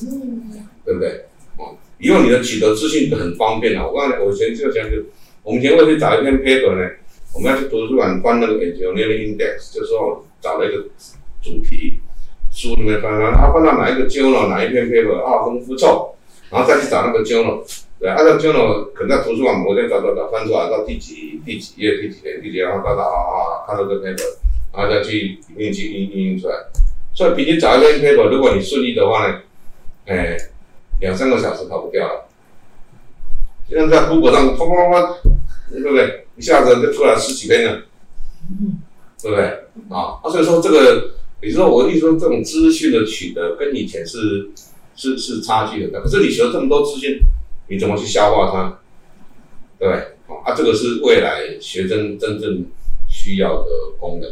[0.03, 1.25] 嗯，对不对？
[1.57, 3.89] 哦，以后你的取得资讯都很方便了。
[3.91, 5.03] 我刚才我前就讲就，
[5.41, 6.95] 我们前会去找一篇 paper 呢，
[7.35, 10.85] 我们要去图书馆翻那个 engineering index，就是说找了一个
[11.41, 11.99] 主题，
[12.49, 16.15] 书里面翻翻，啊，翻到哪一个 journal 哪一篇 paper 啊，很不错，
[16.49, 17.61] 然后再去找那个 journal，
[17.99, 24.23] 对，按照 journal 可能在图书馆某天找找找翻出来到第几第几页第几页第几页，然后到到啊啊看到这 paper，
[24.73, 26.55] 然后再去里面去印印印出来。
[27.13, 29.39] 所以比你找一篇 paper，如果你顺利的话呢，
[30.07, 30.37] 哎。
[31.01, 32.29] 两三个小时跑不掉了，
[33.67, 35.17] 现在在 Google 上，啪啪啪，
[35.69, 36.24] 对不对？
[36.37, 37.83] 一下子就出来十几篇了，
[39.21, 39.45] 对不对？
[39.89, 41.11] 啊，所以说这个，
[41.41, 44.49] 你说我一说这种资讯的取得跟以前是
[44.95, 47.19] 是是差距很大，可是你学了这么多资讯，
[47.69, 48.79] 你怎么去消化它？
[49.79, 49.89] 对？
[50.43, 52.65] 啊，这个是未来学生真正
[53.07, 53.69] 需要的
[53.99, 54.29] 功能，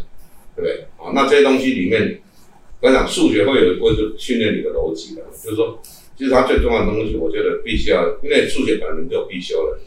[0.55, 0.85] 对不对？
[0.97, 2.21] 啊，那这些东西里面，
[2.81, 5.79] 我讲数学会有一部分训练你的逻辑的，就是说。
[6.15, 9.79] 其实它最重要的东西，我觉得必须要，因为数学本来就必修的，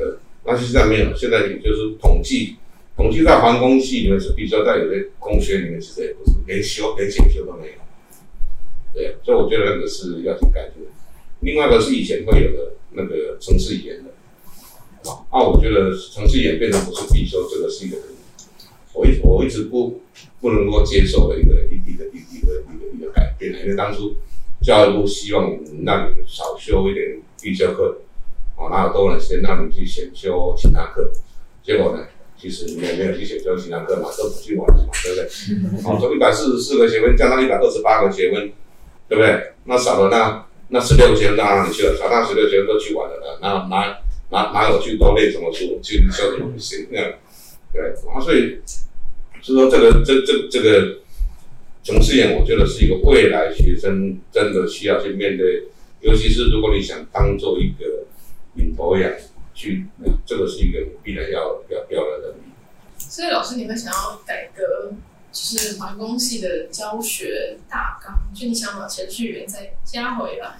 [0.00, 0.16] 呃，
[0.48, 2.56] 那现在没有，现在你就是统计，
[2.96, 7.74] 统计在环工系里面是必修，在有些工学里面其实也不是，连修连检修都没有。
[8.94, 10.88] 对，所以我觉得那个是要去改变。
[11.40, 14.10] 另外一个是以前会有的那个城市语言的，
[15.30, 17.98] 啊，我觉得城市语言变成不是必修，这个是一个
[18.94, 20.00] 我一我一直不
[20.40, 24.16] 不能够接受的一个一一个一一个一个一个改变，因为当初。
[24.60, 27.98] 教育部希望让你少修一点必修课，
[28.58, 31.10] 哦，哪有多的时间让你去选修其他课，
[31.62, 32.06] 结果呢，
[32.36, 35.24] 其实你也没有去选修其他课嘛，都不去玩嘛，对不对？
[35.86, 38.52] 哦，从一百四十四个学分降到一百二十八个学分，
[39.08, 39.52] 对不对？
[39.64, 41.96] 那少了那那十六个学分到哪里去了？
[41.96, 43.98] 少那十六个学分都去玩了，那哪
[44.30, 46.88] 哪哪有去多练什么书，去修什么不行？
[46.90, 46.98] 那
[47.72, 48.58] 对，啊，所以
[49.40, 50.98] 所以说这个这这这个。
[51.84, 55.62] 程式员，我觉得是一个未来学生真的需要去面对，
[56.02, 58.04] 尤其是如果你想当做一个
[58.58, 59.10] 领头羊
[59.54, 59.86] 去，
[60.26, 62.52] 这个是一个必然要要要的能力。
[62.98, 64.92] 所以老师，你会想要改革，
[65.32, 70.58] 就是环工系的教学大纲，就你想把程序员再加回来？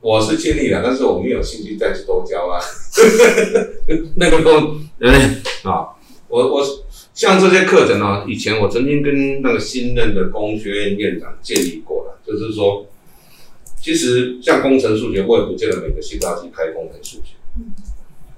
[0.00, 2.58] 我是尽力了，但是我没有兴趣再去多教啊。
[4.16, 5.10] 那个工，对
[5.64, 5.92] 啊，
[6.28, 6.84] 我我。
[7.14, 12.86] 像这些课程呢、啊，以前我曾经跟那个新任的工学院院长建议过了，就是说，
[13.88, 17.36] 其实像工程数学，我也不见得每个系都要去开工程数学。
[17.56, 17.72] 嗯，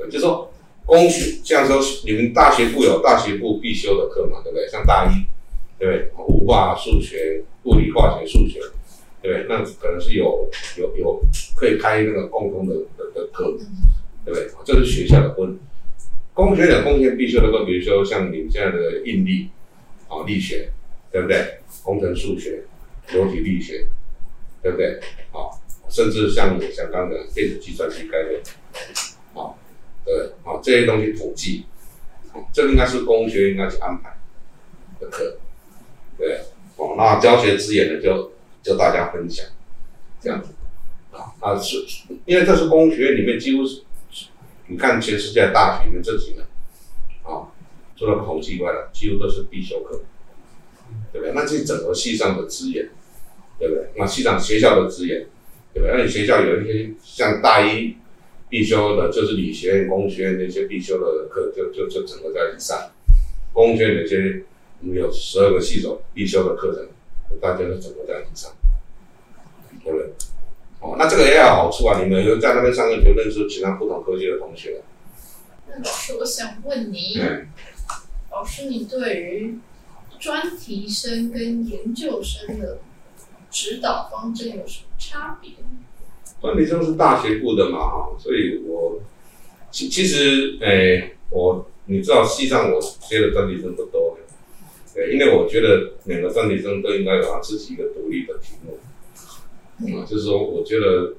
[0.09, 0.49] 就是说
[0.87, 4.69] 工学，像说你们大学部有大学部必修的课嘛，对不对？
[4.69, 5.27] 像大一，
[5.77, 6.11] 对不对？
[6.29, 8.61] 物化数学、物理化学、数学，
[9.21, 9.47] 对不对？
[9.49, 10.49] 那可能是有
[10.79, 11.21] 有有
[11.57, 13.59] 可以开那个共同的的的课，
[14.25, 14.49] 对不对？
[14.65, 15.59] 这是学校的分。
[16.33, 19.49] 工学的工学必修的课，比如说像你们现在的应力，
[20.07, 20.71] 啊，力学，
[21.11, 21.59] 对不对？
[21.83, 22.63] 工程数学、
[23.13, 23.89] 流体力学，
[24.63, 25.01] 对不对？
[25.33, 25.51] 啊，
[25.89, 28.41] 甚至像像刚刚的电子计算机概念，
[29.35, 29.55] 啊，
[30.05, 31.67] 对，啊，这些东西统计，
[32.53, 34.17] 这应该是工学应该去安排
[35.01, 35.39] 的课，
[36.19, 36.41] 对，
[36.77, 38.33] 哦，那教学资源呢，就
[38.63, 39.47] 就大家分享，
[40.21, 40.49] 这样子，
[41.13, 41.77] 啊，啊是，
[42.27, 43.83] 因为这是工学院里面几乎是。
[44.73, 46.43] 你看全世界大学里面这几个，
[47.29, 47.51] 啊，
[47.97, 50.03] 除了统计外的，几乎都是必修课，
[51.13, 51.33] 对不对？
[51.35, 52.89] 那这整个系上的资源，
[53.61, 53.85] 对不对？
[53.97, 55.27] 那系上学校的资源，
[55.73, 55.97] 对不对？
[55.97, 57.95] 那你学校有一些像大一
[58.49, 62.91] 必修的，就是理学院、工学院那些必修的课，就就就整个在一起上。
[63.53, 64.43] 工学院那些
[64.81, 66.89] 我们有十二个系种必修的课程，
[67.41, 68.51] 大家都整个在一起上，
[69.85, 70.11] 对不对？
[70.81, 72.01] 哦，那这个也有好处啊！
[72.03, 74.81] 你们有在那边上课，就认识其他不同科技的同学。
[75.69, 77.49] 那老师，我想问你，嗯、
[78.33, 79.59] 老师，你对于
[80.19, 82.79] 专题生跟研究生的
[83.51, 85.53] 指导方针有什么差别？
[86.41, 89.01] 专题生是大学部的嘛，所以我
[89.71, 94.17] 其其实，诶、欸，我你知道，系上我接的专题生不多，
[94.95, 98.79] 对，因为我觉得每个专题生都应该有他自己一个独立的题目。
[99.99, 101.15] 啊，就是说，我觉得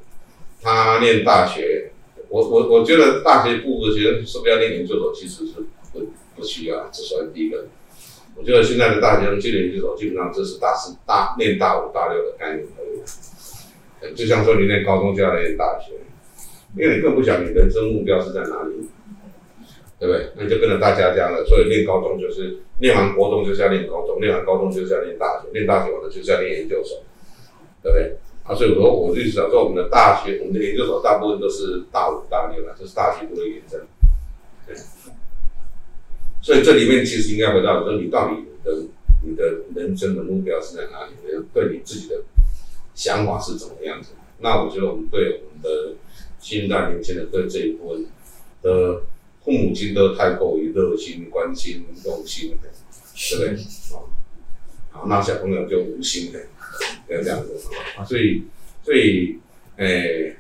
[0.62, 1.92] 他念大学，
[2.30, 5.54] 我我我觉得大学部的学生是不是要念研究所，其实是
[5.94, 7.68] 不不需要，这算第一个。
[8.36, 14.16] 我觉得现在的大学生去念研究所，基本上这是大四大念大五大六的概念而已。
[14.16, 15.94] 就像说你念高中就要念大学，
[16.76, 18.90] 因为你更不晓得你人生目标是在哪里。
[20.00, 20.32] 对不对？
[20.36, 27.04] 那你就跟着大家这样的，所以念高中就是念完国中就是要念高中，念完高中就是要念大学，念大学完了就是要念研究所，
[27.84, 28.18] 对不对？
[28.44, 33.86] 啊，所以我说我就想说，我们的大学，我们的研究所大部分都是大五、大六了，就是大学部的研究生。
[34.66, 34.76] 对。
[36.42, 38.84] 所以这里面其实应该回到说，你到底的
[39.24, 41.14] 你的人生的目标是在哪里？
[41.54, 42.24] 对你自己的
[42.96, 44.10] 想法是怎么样子？
[44.40, 45.96] 那我觉得我们对我们的
[46.40, 48.06] 新一代年轻人对这一部分
[48.64, 49.04] 的
[49.44, 53.64] 父母亲都太过于热心、关心、用心，对不对？
[53.92, 54.10] 好，
[54.90, 56.40] 好，那小朋友就无心的。
[57.08, 57.60] 要这样子，
[58.08, 58.44] 所以，
[58.84, 59.38] 所以，
[59.76, 60.38] 诶、欸，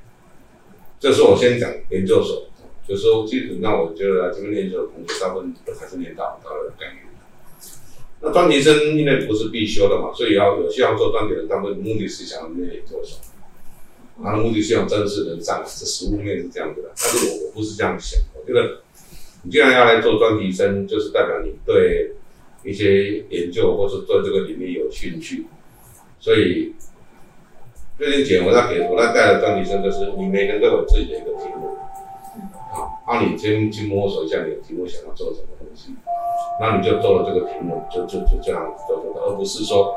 [0.99, 2.47] 这是我先讲研究所，
[2.91, 7.05] 有时候，基本上我觉得来这边念研究所的同学，大部分都还是念大大的概念。
[8.19, 13.17] 那专题生因为不是必修的嘛，所以要有需要做专题的，他们目的是想要念研究所，
[14.21, 16.89] 他的目的是想正式能上，这实务面是这样子的。
[16.89, 18.81] 但是我我不是这样想，我觉得
[19.43, 22.11] 你既然要来做专题生，就是代表你对
[22.65, 25.45] 一些研究或是对这个领域有兴趣。
[26.19, 26.75] 所以
[27.97, 31.75] 最近节目我在给我在带的专题生，就是你每个人都有自己的一个题目，
[32.71, 35.95] 好，那你先去摸索一下你的题目想要做什么东西，
[36.59, 39.95] 那你就做了这个题目，就就就这样做做的，而不是说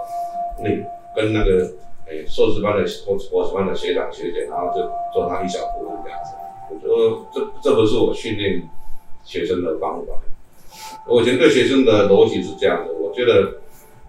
[0.59, 1.73] 你跟那个
[2.07, 6.35] 诶硕士班的或博士班的学长学姐，然后就做他一小部分这样子。
[6.71, 8.63] 我觉得这这不是我训练
[9.25, 10.13] 学生的方法。
[11.09, 13.61] 我以前对学生的逻辑是这样的，我觉得。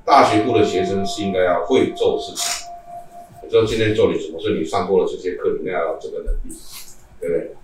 [0.08, 2.68] 大学部的学生是应该要会做事情，
[3.42, 6.56] 我知道今天做你什么，所以你上过了这些课，你应该要有这个能力，
[7.20, 7.56] 对不对？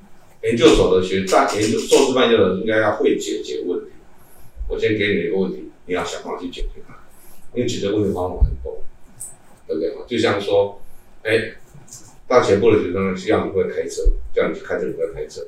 [0.44, 3.88] 研究所的学大研究硕士班的人应该要会解决问题。
[4.68, 6.96] 我先给你一个问题，你要想办法去解决它，
[7.54, 8.82] 因为解决问题方法很多，
[9.68, 9.94] 对不对？
[10.08, 10.82] 就像说，
[11.24, 11.54] 哎，
[12.28, 14.02] 大学部的学生需要你会开车，
[14.34, 15.42] 叫你去开车，你会开车，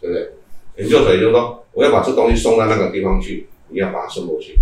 [0.00, 0.32] 对不对？
[0.76, 4.56] 研究所也就是说，我要把这东西送到那个地方去，你要把它送过去。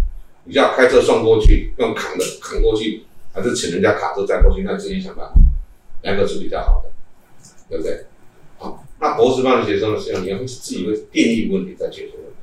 [0.45, 3.03] 你要开车送过去，用扛的扛过去，
[3.33, 4.63] 还是请人家卡车载过去？
[4.63, 5.35] 那自己想办法，
[6.03, 6.91] 哪个是比较好的，
[7.69, 8.05] 对不对？
[9.05, 12.39] 那博士班的学生呢，实际上你要自己会定义问题再解决问题，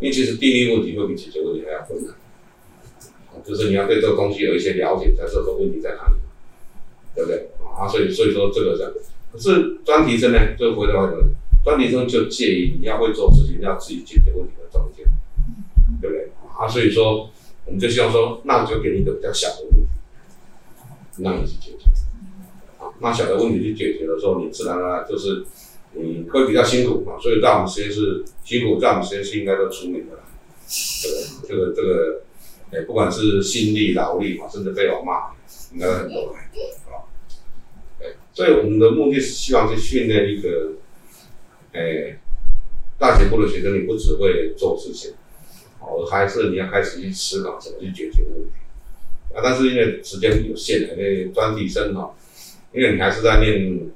[0.00, 2.14] 因为其实定义问题会比解决问题还要困难。
[3.44, 6.14] 就是你要对这个东西有一些了解，才知道这个问题在哪里，
[7.14, 7.50] 对不对？
[7.78, 8.90] 啊，所以所以说这个这样，
[9.30, 11.22] 可是专题生呢，就回到说，
[11.62, 15.04] 专题生就介意你要会做事情，要自己解决问题的中间，
[16.00, 16.30] 对不对？
[16.58, 17.28] 啊，所以说，
[17.66, 19.88] 我们就希望说，那我就给你一个比较小的问题，
[21.18, 21.84] 让你去解决。
[23.00, 25.44] 那小的问题去解决的时候，你自然而然就是
[25.92, 27.18] 你会比较辛苦啊。
[27.20, 30.22] 所以在我们实验室辛苦，在我们实验室应该都出名的啦。
[30.68, 32.22] 这个这个这个，
[32.72, 35.30] 哎，不管是心力劳力嘛，甚至被我骂，
[35.72, 36.34] 应该很多。
[36.90, 37.08] 啊，
[37.98, 40.72] 对，所以我们的目的是希望去训练一个，
[41.72, 42.18] 哎，
[42.98, 45.12] 大学部的学生，你不只会做事情。
[45.80, 48.50] 哦，还是你要开始去思考怎么去解决问题
[49.32, 49.40] 啊！
[49.42, 52.14] 但是因为时间有限，因为专题生哈，
[52.72, 53.88] 因为你还是在念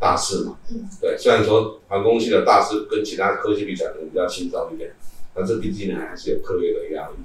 [0.00, 0.58] 大四嘛，
[1.00, 1.16] 对。
[1.16, 4.92] 虽然说航空系的大四跟其他科系比起来可能比较轻松一点，
[5.34, 7.16] 但是毕竟呢还是有课业的压力，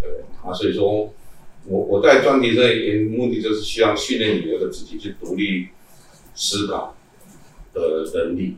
[0.00, 0.10] 对
[0.42, 0.52] 啊。
[0.52, 1.12] 所以说，
[1.66, 5.68] 我我在专题生也目的就是希望训练你有一个自己去独立
[6.34, 6.96] 思考
[7.74, 7.80] 的
[8.14, 8.56] 能力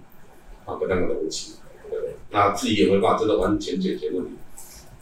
[0.64, 1.54] 啊，不那么的无情，
[1.90, 2.16] 对？
[2.30, 4.30] 那自己也会把这个完全解决问题。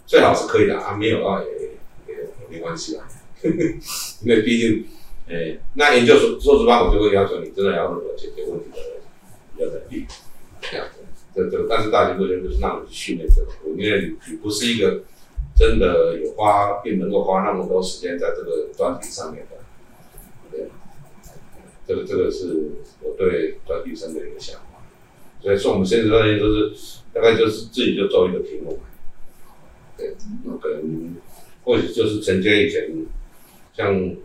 [0.07, 3.07] 最好是可以的啊，没有啊也也没关系啦，
[3.43, 4.85] 因为毕竟，
[5.31, 8.67] 诶、那研究所硕士班我就会要求你真的要有解决问题
[9.57, 10.05] 的能力，
[10.61, 11.01] 这样子，
[11.33, 15.05] 这这但是大学部就是让你去训练这个，因为你不是一个
[15.57, 19.57] 真的有花并能够花那么多时间在这个专题上面的，
[20.51, 20.67] 对，
[21.87, 24.83] 这个这个是我对专题生的一个想法，
[25.41, 26.73] 所以说我们现在专业都是
[27.13, 28.81] 大概就是自己就做一个题目。
[29.97, 31.15] 对，那可能
[31.63, 32.91] 或许就是承接以前，
[33.75, 34.17] 像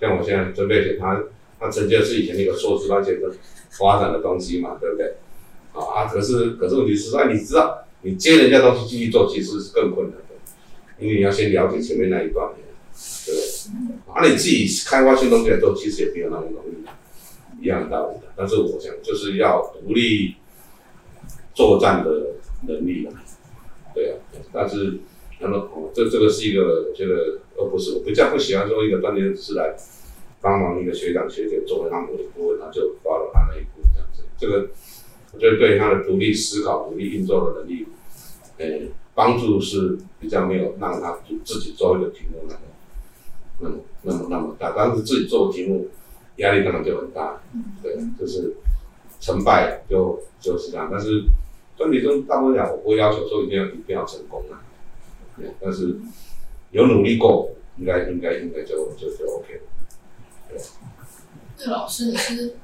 [0.00, 1.22] 像我现在准备给他，
[1.58, 3.30] 他承接是以前那个硕士班学生
[3.70, 5.14] 发展的东西嘛，对不对？
[5.72, 10.34] 啊，可是可是问题是说，你知道，你接人家东西继续做，其实是更困难的，
[10.98, 14.12] 因为你要先了解前面那一段，对不对？
[14.12, 18.32] 啊、你自己开发新东西来做，其实也没有那么容易，一样道理的。
[18.36, 20.36] 但是我想，就是要独立
[21.54, 22.10] 作战的
[22.66, 23.12] 能力了，
[23.94, 24.16] 对啊，
[24.52, 24.98] 但是。
[25.40, 29.76] 那么哦，这这个是一个，我觉得而不是我比较不喜欢说一个专业是来
[30.40, 34.22] 帮忙一个学长学姐做了他们的顾问，他就发了他那一步这样子。
[34.38, 34.68] 这个
[35.32, 37.86] 我觉得对他的独立思考、独立运作的能力，
[38.58, 42.60] 呃，帮助是比较没有让他自己做一个题目那么
[43.58, 44.72] 那么那么那么大。
[44.76, 45.88] 但是自己做题目
[46.36, 47.42] 压力当然就很大，
[47.82, 48.54] 对，就是
[49.20, 50.88] 成败就就是这样。
[50.90, 51.24] 但是
[51.76, 54.64] 专题中大部分讲，我不会要求说一定要一定要成功啊，
[55.38, 55.98] 对，但是
[56.70, 59.60] 有努力过，应该应该应该就就就 OK 了。
[60.48, 60.60] 对。
[61.58, 62.56] 那老师，你是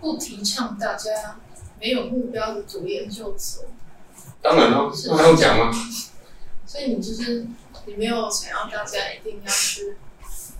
[0.00, 1.40] 不提倡大家
[1.80, 3.64] 没有目标的读研究所？
[4.40, 5.72] 当然了，那还用讲吗？
[6.66, 7.46] 所以你就是
[7.86, 9.94] 你没有想要大家一定要去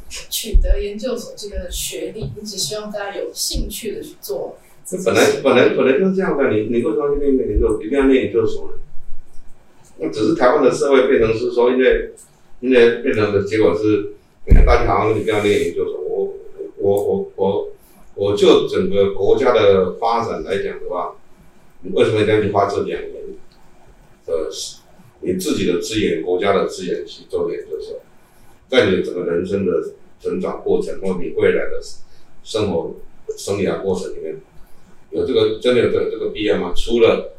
[0.08, 4.58] 取得研究所这个学历，你只希望大家有兴趣的去做。
[4.84, 8.76] 这本来本来本来就是这样的，你你为什么去念研究，一定要念研究所呢？
[10.02, 12.12] 那只是台湾的社会变成是说，因为
[12.58, 14.14] 因为变成的结果是，
[14.46, 16.34] 你看大家好像你不要念研究所，我
[16.76, 17.68] 我我我
[18.16, 21.14] 我就整个国家的发展来讲的话，
[21.82, 23.12] 你为什么一定要去花这两年？
[24.26, 24.48] 呃，
[25.20, 28.00] 你自己的资源、国家的资源去做研究所，
[28.68, 29.72] 在你整个人生的
[30.20, 31.80] 成长过程或你未来的
[32.42, 32.96] 生活
[33.36, 34.40] 生涯过程里面，
[35.10, 36.72] 有这个真的有这个这个必要吗？
[36.76, 37.34] 除了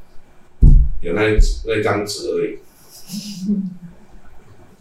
[1.04, 1.22] 有那
[1.66, 2.60] 那张纸而已，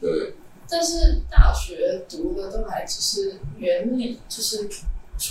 [0.01, 0.35] 对。
[0.68, 4.68] 但是大学读的都还只是原理，就是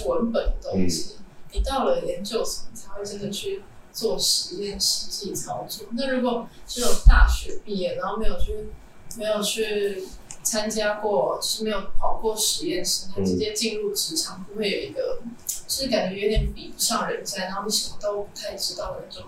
[0.05, 1.15] 文本的东西。
[1.17, 1.23] 嗯、
[1.53, 3.63] 你到了研究所，你才会真的去。
[3.93, 5.85] 做实验、实际操作。
[5.91, 8.69] 那如果只有大学毕业，然后没有去、
[9.17, 10.07] 没有去
[10.43, 19.25] 参加过，是没有跑过实验室，他直接进入职场，不会有一个，就是感觉有点比不上人家，然后你什么都不太知道的那种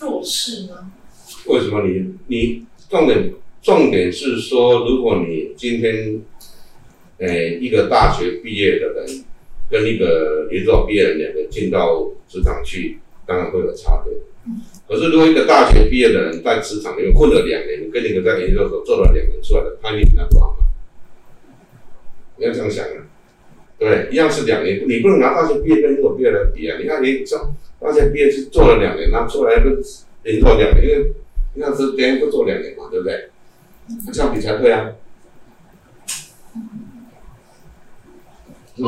[0.00, 0.90] 弱势呢？
[1.46, 3.32] 为什么你你重点
[3.62, 6.20] 重点是说，如果你今天，
[7.18, 9.24] 呃，一个大学毕业的人
[9.70, 12.98] 跟一个研究所毕业的人两个进到职场去。
[13.26, 14.14] 当然会有差别，
[14.88, 20.64] 可是如果一个大学毕业的人在职场里面混了两年，跟一个在研究所做了两年出来的，他比他不好吗？
[22.38, 23.04] 你要这样想啊，
[23.78, 26.78] 对，一样是两年，你不能拿大学毕业跟研究毕业来比啊。
[26.80, 29.78] 你看你上大学毕业就做了两年，拿出来跟
[30.24, 31.12] 研究所两年，因为
[31.54, 33.30] 你看是别人都做两年嘛，对不对？
[34.12, 34.92] 这样比才对啊。
[38.76, 38.84] 嗯。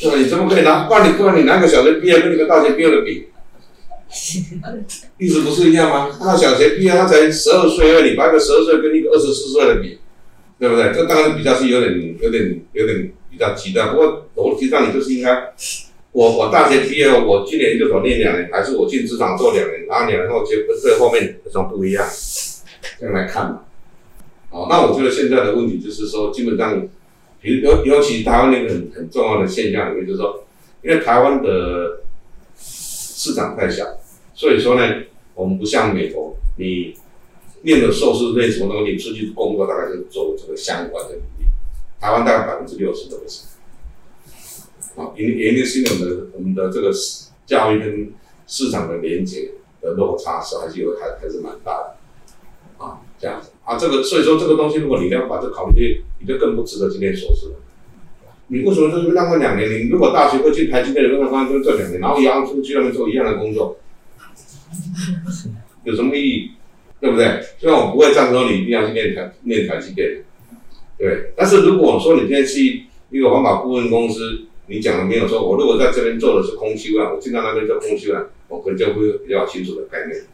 [0.00, 0.16] 对吧？
[0.16, 0.84] 你怎么可以拿？
[0.84, 3.28] 不然你不然你拿个小学毕业跟那个大学毕业的比，
[5.18, 6.16] 意思不是一样吗？
[6.20, 9.98] 他小学毕业他才十二岁而已，你把一个十二岁跟一个二十四岁的比，
[10.60, 10.92] 对不对？
[10.92, 13.90] 这当然比较是有点、有点、有点比较极端。
[13.90, 15.52] 不过逻辑上你就是应该，
[16.14, 22.06] 我我大学毕业，我今年就说念两年，还是我进职场做两年，然后两年后结婚，这后面有什么不一样？
[22.98, 23.64] 这样来看嘛。
[24.48, 26.88] 好，那我觉得现在的问题就是说，基本上。
[27.44, 30.46] 尤尤尤其台湾那个很很重要的现象里面，就是说，
[30.82, 32.00] 因为台湾的
[32.56, 33.84] 市场太小，
[34.32, 35.02] 所以说呢，
[35.34, 36.94] 我们不像美国，你
[37.60, 41.44] 念的硕士念什么东西，你出去工作大概就是做这个相关的领域。
[42.00, 43.42] 台湾大概百分之六十都是。
[44.96, 46.90] 啊，研研究性我们的我们的这个
[47.46, 48.12] 教育跟
[48.46, 51.96] 市场的连接的落差是还是有还还是蛮大的。
[52.78, 57.54] 啊，这样子啊，这个所以说这个东西，如果你要把这考虑你就更不值得今天硕士了。
[58.48, 59.70] 你为什么就浪费两年？
[59.70, 63.78] 你如果大学会进台积电的那个方，就这两年，然后一样出去那边做一样的工作，
[65.84, 66.50] 有什么意义？
[67.00, 67.42] 对不对？
[67.58, 70.24] 虽然我不会赞成你一定要去念台念台积电，
[70.98, 71.32] 对。
[71.36, 80.24] 但是如果说你今天是一个环保顾问公司，你讲的没有说，我如果在这边做的是空气污染，我进到那边做空气污染，我可能就会有比较清楚的概念，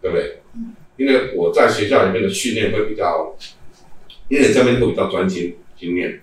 [0.00, 0.40] 对不对？
[0.96, 3.36] 因为我在学校里面的训练会比较。
[4.28, 6.20] 因为这边会比较专心经验，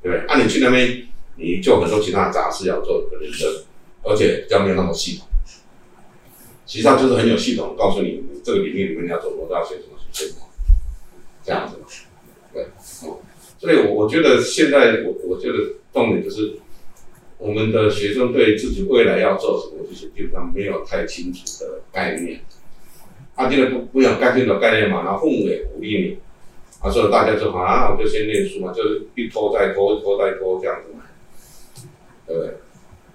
[0.00, 0.24] 对不对？
[0.28, 3.64] 那、啊、你去那边，你就很多其他杂事要做，可能的，
[4.04, 5.26] 而且比较没有那么系统。
[6.64, 10.48] 实际上就是很有系统，告诉你，你这个领域里面你要做什么，要学什么，学什么，
[11.42, 11.80] 这样子。
[12.54, 12.62] 对，
[13.08, 13.18] 哦，
[13.62, 15.54] 所以我我觉得现在我我觉得
[15.92, 16.58] 重点就是，
[17.38, 22.40] 我们的学生对自己未来要做什么，就是基本上没有太清楚的概念。
[23.36, 26.18] 他现在不不想概念的概念嘛，然后父母也鼓励你。
[26.80, 31.04] 啊，所以大家就好啊，我就先念书嘛，就是一拖再拖，一拖再拖这样子嘛，
[32.26, 32.54] 对不对？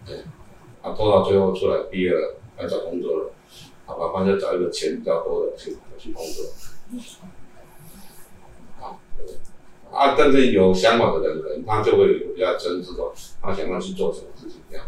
[0.05, 0.15] 对，
[0.81, 3.33] 啊，拖到最后出来毕业了，来找工作了，
[3.85, 6.45] 好吧，反正找一个钱比较多的去去工作。
[9.97, 14.85] 啊，真正有想法的人，可能他就会比较真知道他想要去做什么事情这样。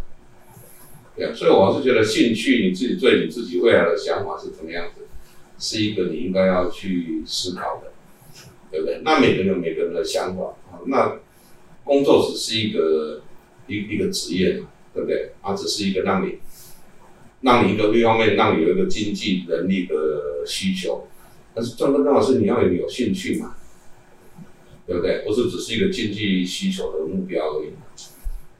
[1.15, 5.07] 对，所以我是觉得兴趣，你自己对你自己未来的想法是怎么样子，
[5.57, 7.91] 是一个你应该要去思考的。
[8.71, 9.01] 对不对？
[9.03, 10.77] 那每个人有每个人的想法啊。
[10.85, 11.17] 那
[11.83, 13.23] 工作只是一个
[13.65, 15.31] 一一个职业嘛，对不对？
[15.41, 16.37] 啊，只是一个让你
[17.41, 21.07] 让你一个一方面让你有一个经济能力的需求，
[21.55, 23.55] 但是最重要的是你要有有兴趣嘛，
[24.89, 25.21] 对不对？
[25.23, 27.73] 不是只是一个经济需求的目标而已。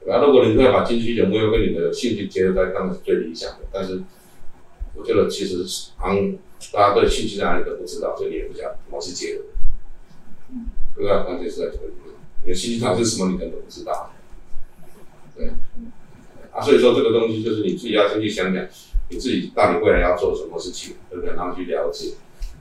[0.06, 3.58] 然后如果你可以把经济需求目标跟你的兴趣结合在，当然是最理想的。
[3.72, 4.00] 但是
[4.94, 5.66] 我觉得其实
[5.96, 6.32] 好像
[6.72, 9.42] 大家对兴趣在哪里都不知道，这里也不讲，我是结合，
[10.94, 11.24] 对吧？
[11.24, 12.14] 关键是在这个地方，
[12.44, 14.12] 你的兴趣它是什么，你可能都不知道。
[15.36, 15.48] 对，
[16.52, 18.64] 啊，所以说这个东西就是你自己要先去想想，
[19.10, 21.34] 你自己到底未来要做什么事情，对不对？
[21.34, 22.14] 然后去了解，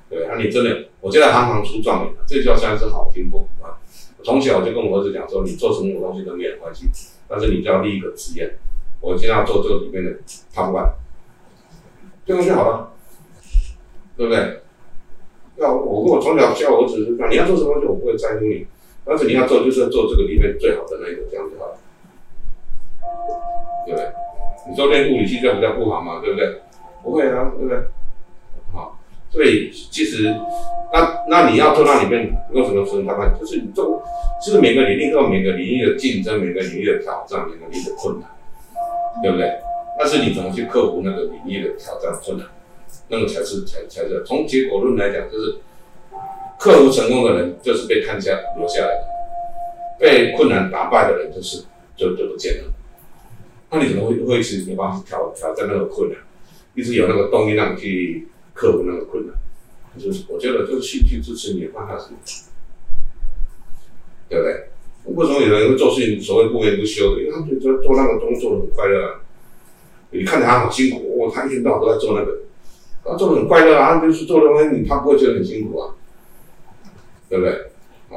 [0.10, 3.78] 对，那、啊、你真的，我觉得行行出状元，这叫算是好听不啊？
[4.24, 6.90] 从小就跟我儿子讲说，你做什么东西都没有关系，
[7.28, 8.58] 但是你就要立一个志愿，
[9.02, 10.12] 我今天要做这个里面的
[10.54, 10.94] top one，
[12.26, 12.92] 这样就好了，
[14.18, 14.62] 对不对？
[15.58, 18.66] 要我跟我从小教我儿子是说，你要做什么东西，我不会在乎你，
[19.06, 21.78] 但是你要做就是做这个里面最好的那个，这样就好了。
[23.86, 24.12] 对不对？
[24.70, 26.62] 你说练物理系就比较不好嘛，对不对？
[27.02, 27.78] 不会啊，对不对？
[29.32, 30.36] 对，其实
[30.92, 33.04] 那那你要做那里面用什么词？
[33.04, 34.04] 他们就是你做，
[34.42, 38.30] 其实每个领域都有每个领域的竞争，每个领域的挑战，每个领域的困难，
[39.22, 39.52] 对不对？
[40.00, 42.48] 但是你怎么去克服那个领域的挑战困难？
[43.10, 45.58] 那个才是才才是从结果论来讲，就是
[46.60, 49.06] 克服成功的人就是被看下留下来的，
[50.00, 51.64] 被困难打败的人就是
[51.96, 52.74] 就就不见了。
[53.72, 56.18] 那你怎么会会去没办法挑挑战那个困难，
[56.74, 58.28] 一直有那个动力让你去
[58.60, 59.34] 克服那个困难？
[59.98, 62.10] 就是我觉得就是兴趣支持你的方法是，
[64.28, 64.68] 对不对？
[65.16, 67.22] 为什么有人会做事情所谓不眠不休的？
[67.22, 69.22] 因为他觉得做那个东西做的很快乐啊。
[70.12, 72.40] 你看他好辛苦，哦，他一天到晚都在做那个，
[73.04, 75.96] 他做的很快乐啊，他就是做的东西，他不会觉得很辛苦啊，
[77.30, 77.72] 对不对？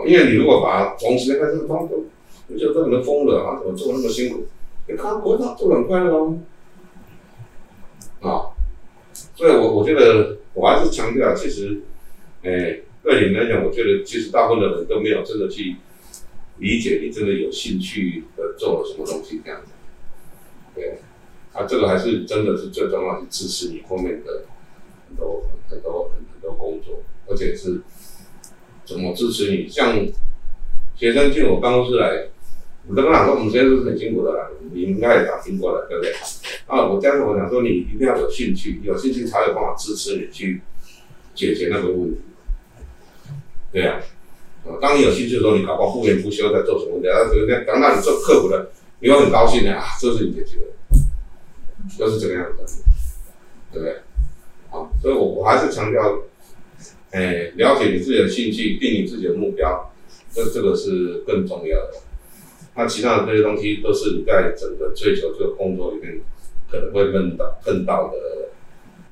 [0.07, 2.05] 因为你如果把从时间开始当中，
[2.49, 4.45] 你就这可能疯了啊，怎么做那么辛苦？
[4.89, 6.39] 你看，国他做的很快乐哦，
[8.21, 8.52] 啊，
[9.35, 11.81] 所以我我觉得我还是强调，其实，
[12.43, 15.77] 哎，对你们来讲，我觉得其实大部分的人都没有真的去
[16.59, 19.73] 理解你真的有兴趣的做了什么东西这样子，
[20.75, 20.99] 对，
[21.53, 24.45] 啊，这个还是真的是最重要，是支持你后面的
[25.09, 27.81] 很多很多很很多工作，而且是
[28.85, 30.07] 怎么支持你，像
[30.95, 32.29] 学生进我办公室来。
[32.89, 36.13] 我都跟他说，我们现在是很辛苦的啦，你应该也打听过了，对不对？
[36.67, 40.61] 啊，我但是我想说，你一定要有兴趣，有兴趣才有办法支持你去
[41.35, 42.19] 解决那个问题，
[43.73, 44.01] 对呀、
[44.65, 44.79] 啊。
[44.81, 50.67] 当你有兴趣的时候，你搞不好不眠不休在做什么问题，啊，等等，等到你做克服了，你会很高兴的啊，这是你解决的，
[51.97, 52.83] 就是这个样子，
[53.73, 53.97] 对不对？
[54.71, 56.21] 啊，所以我我还是强调，
[57.11, 59.93] 哎，了解你自己的兴趣，定你自己的目标，
[60.33, 61.95] 这这个是更重要的。
[62.75, 66.21] 那其他的这些东西都是你在整个追求这个工作里面
[66.71, 68.49] 可能会碰到碰到的，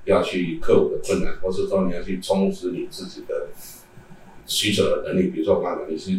[0.05, 3.49] 要去克服的困难，或是说你要去充实你自己的
[4.47, 5.29] 需求的能力。
[5.29, 6.19] 比如说，我刚才你是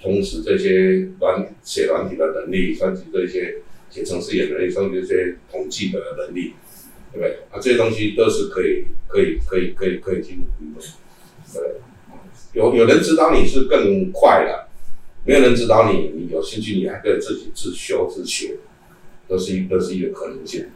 [0.00, 3.56] 充实这些软写软体的能力，甚至这些
[3.90, 6.54] 写程式的能力，甚至这些统计的能力，
[7.12, 7.38] 对不对？
[7.50, 10.38] 啊，这些东西都是可以可以可以可以可以去。
[11.52, 11.80] 对，
[12.52, 14.67] 有有人指导你是更快的。
[15.28, 18.56] 没有人指导你，你有兴趣，你还可以自己自修自学，
[19.28, 20.68] 都是一都是一个可能性。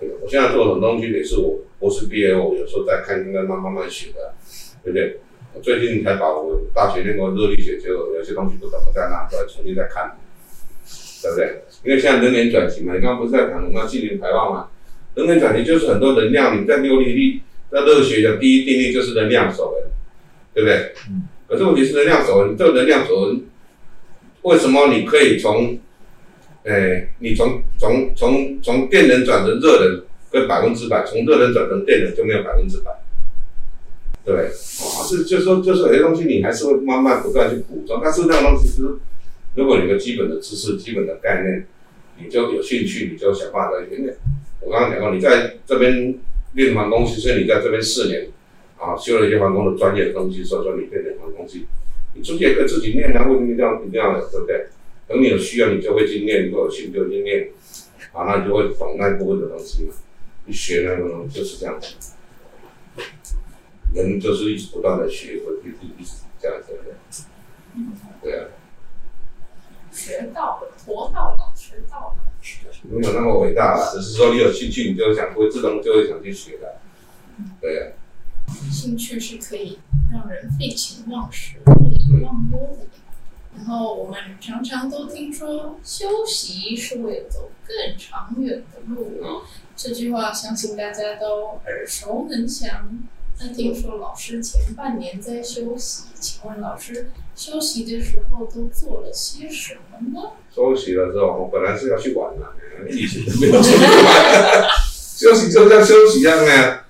[0.00, 4.34] 对，我现在做的很多东西也是我博士毕业后，我有时候在看，应该慢慢慢学的，
[4.82, 5.20] 对不对？
[5.54, 10.18] 我最近才把我大学那个热力学，就有些东西不懂，我再拿出来重新再看，
[11.22, 11.62] 对不对？
[11.84, 14.68] 因为现在能源转型嘛，你刚刚不是在谈我们要净零排放吗？
[15.14, 19.80] 能源转型就是很多能量，你在六力力在热学的第一定律就是能量守恒，
[20.52, 20.92] 对不对？
[21.08, 21.28] 嗯。
[21.46, 23.44] 可是问题是能量守恒，这个能量守恒。
[24.46, 25.76] 为什么你可以从，
[26.62, 32.92] 诶、你从从从从电能转成热能，跟百分之百，从热能转成电能就没有百分之百，
[34.24, 34.46] 对？
[34.46, 38.82] 啊，是就说就是有些东西你还是会慢慢不断去补充，但是那个东西是，
[39.56, 41.66] 如果你有基本的知识、基本的概念，
[42.22, 44.16] 你就有兴趣，你就想办法来练练。
[44.60, 46.14] 我刚刚讲过，你在这边
[46.52, 48.28] 练完东西，所以你在这边四年，
[48.78, 51.66] 啊，修了一些环工的专业的东西，所以说你练练完东西。
[52.16, 54.66] 你出去也可以自己念啊，为什么这样一定要的，对不对？
[55.06, 57.50] 等你有需要，你就会去念；如果有兴趣就去念，
[58.12, 59.88] 啊，那你就会懂那部分的东西。
[60.46, 62.12] 你学那个东西就是这样子，
[63.94, 66.78] 人就是一直不断的学，会一直一直这样子的。
[68.22, 68.46] 对啊。
[69.92, 72.26] 学到了，活到老，学到老。
[72.82, 76.76] 没有那么伟大，只是说你有兴趣，你就想会自动就会想去学的。
[77.60, 77.92] 对啊。
[78.70, 79.80] 兴趣是可以
[80.12, 81.56] 让人废寝忘食、
[82.22, 82.86] 忘忧的。
[83.56, 89.42] 然后我们常常都听说，休息是为了走更长远的路。
[89.74, 92.98] 这句话相信大家都耳熟能详。
[93.38, 100.30] 那听说老师前半年在休息，请问老师休息的时候都做了些什么呢？
[100.54, 104.68] 休息的时候，我本来是要去玩的，疫情没有出去玩。
[104.90, 106.80] 休息就像休息一样呢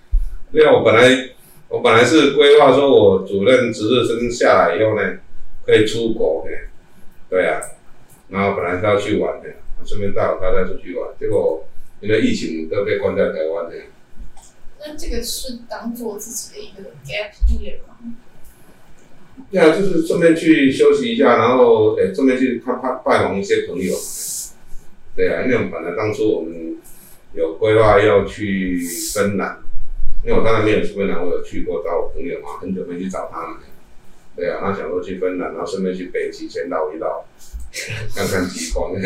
[0.53, 1.31] 对啊，我本来
[1.77, 5.19] 我本来是规划说，我主任值日生下来以后呢，
[5.67, 6.51] 可以出国的，
[7.29, 7.61] 对啊，
[8.31, 9.49] 然后本来是要去玩的，
[9.85, 11.69] 顺便带我太太出去玩，结果
[12.01, 13.77] 因为疫情都被关在台湾的。
[14.81, 17.99] 那这个是当做自己的一个 gap year 吗？
[19.51, 23.95] 对啊，就是顺便去休息一下，然后诶，顺便去看看拜访一些朋友。
[25.15, 26.79] 对啊，因为我们本来当初我们
[27.35, 28.81] 有规划要去
[29.13, 29.59] 芬兰，
[30.27, 33.59] 因为我当然没有去芬兰，我有去过找我朋友嘛，很久没去找他们。
[34.35, 37.25] 对啊，他想说去芬兰，然后顺便去北极先绕一绕，
[38.13, 38.91] 看看极光。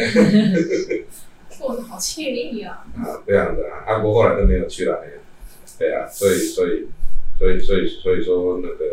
[1.58, 2.86] 过得好惬意啊！
[2.96, 5.04] 啊，这样的啊，阿国后来都没有去了。
[5.78, 6.88] 对啊，所以所以
[7.38, 8.84] 所以所以所以说那个，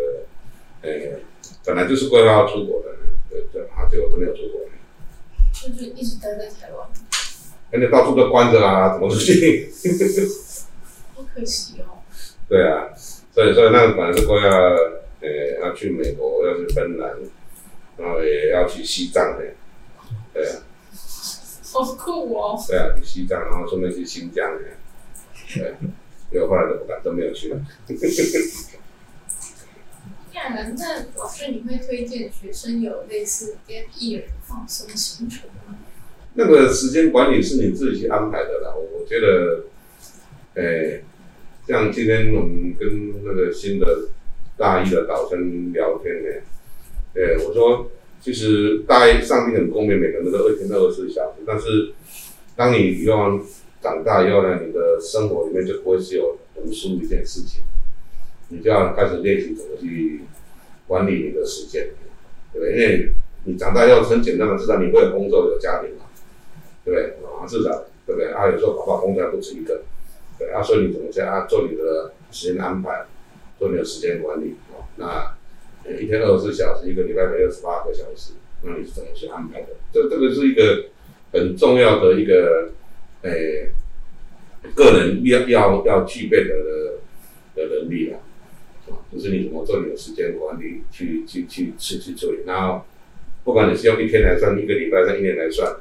[0.81, 1.19] 诶，
[1.63, 2.89] 本来就是规划要出国的，
[3.29, 4.59] 对对，啊，结果都没有出国，
[5.53, 6.85] 就就一直待在台湾，
[7.71, 9.71] 那你到处都关着啦，怎么出去？
[11.15, 11.96] 好可惜哦。
[12.49, 12.87] 对啊，
[13.33, 14.47] 所以所以那个本来是规划，
[15.21, 17.11] 诶，要去美国，要去芬兰，
[17.97, 19.53] 然后也要去西藏的，
[20.33, 20.63] 对啊。
[21.73, 22.57] 好酷哦。
[22.67, 24.63] 对啊，去西藏，然后顺便去新疆的，
[25.53, 25.75] 对。
[26.31, 27.59] 有后来都不敢，都没有去了。
[30.33, 30.53] 那
[31.15, 35.77] 老师，你会推荐学生有类似 gap year 放松行程吗？
[36.35, 38.73] 那个时间管理是你自己去安排的啦。
[38.75, 39.63] 我觉得，
[40.55, 41.03] 诶、欸，
[41.67, 44.07] 像今天我们跟那个新的
[44.55, 46.29] 大一的导生聊天呢，
[47.13, 47.91] 对、我说，
[48.21, 51.91] 其实大一上面很公平，每个人都二天二十四小时，但是
[52.55, 53.41] 当你以后
[53.81, 57.61] 长大以后呢，你的生活里面就不会只有读书一件事情，
[58.47, 60.21] 你就要开始练习怎么去
[60.87, 61.89] 管理你的时间，
[62.53, 62.71] 对不对？
[62.71, 63.11] 因为
[63.43, 66.05] 你长大以后很简单的知道你会有工作有家庭嘛，
[66.85, 67.11] 对不对？
[67.27, 68.31] 啊，至少对不对？
[68.31, 69.81] 啊，有时候爸爸工作还不止一个，
[70.39, 73.05] 对啊，所以你怎么去啊做你的时间安排，
[73.59, 74.55] 做你的时间管理
[74.99, 75.35] 啊？
[75.85, 78.33] 那一天二十四小时，一个礼拜每二十八个小时，
[78.63, 79.67] 那你是怎么去安排的？
[79.91, 80.85] 这这个是一个
[81.33, 82.71] 很重要的一个。
[83.23, 83.71] 诶、
[84.75, 86.53] 个人要要要具备的
[87.55, 88.19] 的能力啊，
[89.11, 92.43] 就是你怎么做你的时间管理，去去去去去处理。
[92.45, 92.85] 然后，
[93.43, 95.77] 不管你是用一天来算，一个礼拜算，一年来算，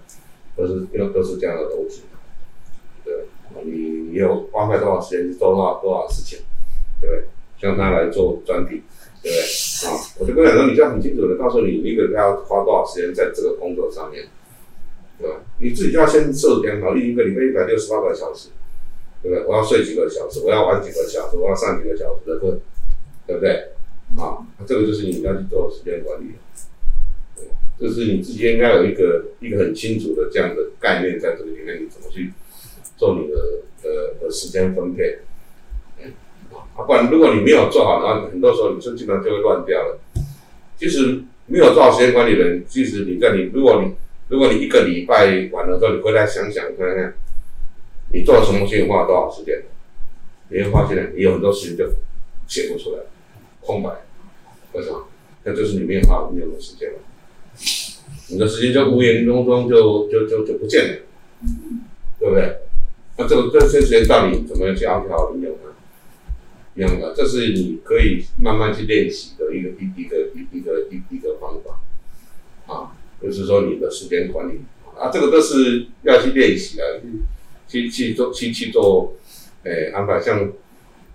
[0.56, 2.04] 都是用都是这样的东西。
[3.64, 6.38] 你你有花费多少时间去做多少多少事情，
[7.00, 7.24] 对不对？
[7.58, 8.82] 像他来做专题，
[9.22, 9.88] 对不对？
[9.88, 14.24] 啊，我就跟你说，你就很清楚的告诉你，你一个月要花多少时间在这个工作上面。
[15.18, 15.40] 对吧？
[15.58, 18.50] 你自己就要先设点好，一个礼拜一百六十八个小时，
[19.22, 19.46] 对不对？
[19.46, 22.60] 我要睡几个小时，我要玩几个小时，我要上几个小时的课，
[23.26, 23.68] 对不对？
[24.18, 26.32] 啊，这个就是你要去做时间管理，
[27.34, 27.46] 对，
[27.80, 32.30] 就是你自己应该有一个一个很清楚的这样的概念在这个里面，你怎么去
[32.96, 33.34] 做你的
[33.82, 35.18] 呃的时间分配？
[36.76, 39.98] 啊，不然如果你没有做好的话，很多时候你就基本上就会乱掉了。
[40.78, 43.94] 其实没有做好时间管理的人，其实你在你如果你
[44.28, 47.14] 如果你一个礼拜完了之后，你回来想想看看，
[48.12, 49.62] 你做了什么东西，花了多少时间？
[50.48, 51.88] 你会发现，你有很多事情就
[52.46, 53.02] 写不出来，
[53.60, 53.90] 空白。
[54.72, 55.06] 为什么？
[55.44, 56.98] 那就是你没有花你有的时间了，
[58.28, 60.98] 你的时间就无形当中就就就就不见了，
[62.18, 62.56] 对不对？
[63.18, 65.72] 那这个这些时间到底怎么样去安排好利用呢？
[66.74, 71.80] 一样的，这是你可以慢慢去练习的一个一一个一一个一一个方法
[72.72, 72.92] 啊。
[73.22, 74.60] 就是说你的时间管理
[74.94, 77.00] 啊，这个都是要去练习的，
[77.66, 79.14] 去去做去去做，
[79.62, 80.20] 诶、安排。
[80.20, 80.52] 像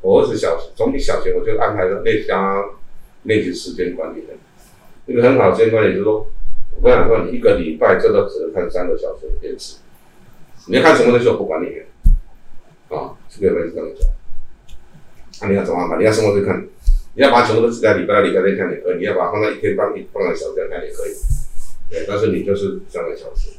[0.01, 2.63] 我儿子小从你小学我就安排了练习啊，
[3.23, 4.33] 练习时间管理的。
[5.05, 6.25] 一个很好的时间管理就是说，
[6.75, 9.75] 我跟你说，你一个礼拜最多只能看三个小时的电视，
[10.65, 11.67] 你要看什么东西我不管你，
[12.91, 14.09] 啊，这个是这样讲。
[15.41, 15.97] 那你要怎么安排？
[15.97, 16.67] 你要什么时候看？
[17.13, 21.11] 你要把全部都只在礼拜六、礼拜天看也可以，你要把它放在一天放一放在小时看也可以。
[21.89, 23.51] 对，但是你就是三个小时，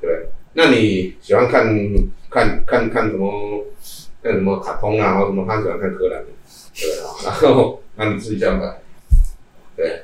[0.00, 0.28] 对。
[0.52, 1.76] 那你喜欢看
[2.30, 3.64] 看看看什么？
[4.22, 5.44] 看什么卡通啊，或什么？
[5.46, 6.24] 他喜欢看柯南，
[6.74, 7.14] 对啊。
[7.24, 8.80] 然后，那你自己这样来，
[9.76, 10.02] 对。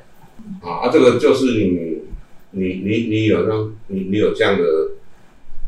[0.61, 2.03] 啊，这个就是你
[2.51, 4.91] 你你你有这你你有这样的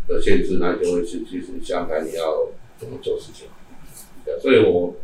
[0.07, 3.47] 的限制，那就会去去去安排你要怎么做事情。
[4.25, 4.95] 对，所以我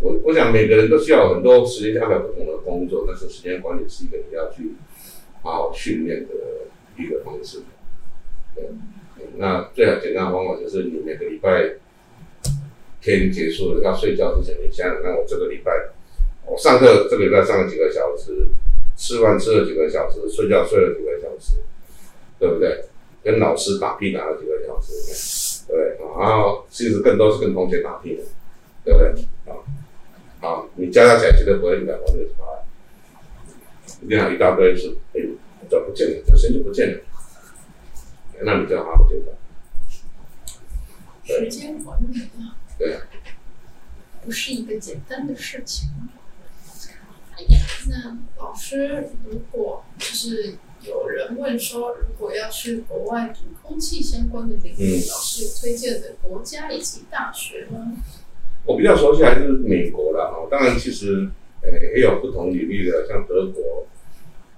[0.00, 4.74] 我我想每个人都需要很多时间安排不同的工作，但是时间管理是一个你要去。
[5.46, 6.32] 好好训练的
[6.96, 7.64] 一个方式，
[8.54, 8.64] 对，
[9.36, 11.74] 那最好简单的方法就是你每个礼拜
[13.02, 15.90] 天结束了要睡觉之前，你想想看，我这个礼拜
[16.46, 18.48] 我上课这个礼拜上了几个小时，
[18.96, 21.56] 吃饭吃了几个小时，睡觉睡了几个小时，
[22.38, 22.86] 对不对？
[23.22, 25.53] 跟老师打屁打了几个小时，
[26.18, 28.22] 然后其实更多是跟同学打拼的，
[28.84, 29.26] 对不对？
[29.46, 29.56] 啊，
[30.40, 32.64] 啊，你加加起来绝对不会一百万六十八万，
[34.02, 35.20] 一一大堆是哎，
[35.68, 37.00] 就不见了，这钱就不见了，
[38.42, 39.32] 那你就好好对待。
[41.26, 43.02] 时间管理啊，对啊，
[44.24, 45.88] 不是一个简单的事情。
[47.86, 50.56] 那老师，如果就是
[50.86, 57.92] 有人问说，如果要去国外读空气相关的领域，老师有推荐的国家以及大学吗？
[58.66, 61.28] 我比较熟悉还是美国了哈，当然其实
[61.62, 63.86] 呃也有不同领域的，像德国，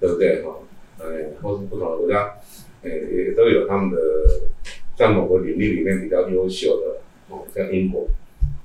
[0.00, 0.56] 对不对哈？
[0.98, 1.06] 呃，
[1.42, 2.38] 或是不同的国家，
[2.82, 4.00] 呃也都有他们的。
[4.96, 8.08] 在某个领域里面比较优秀的哦，像英国，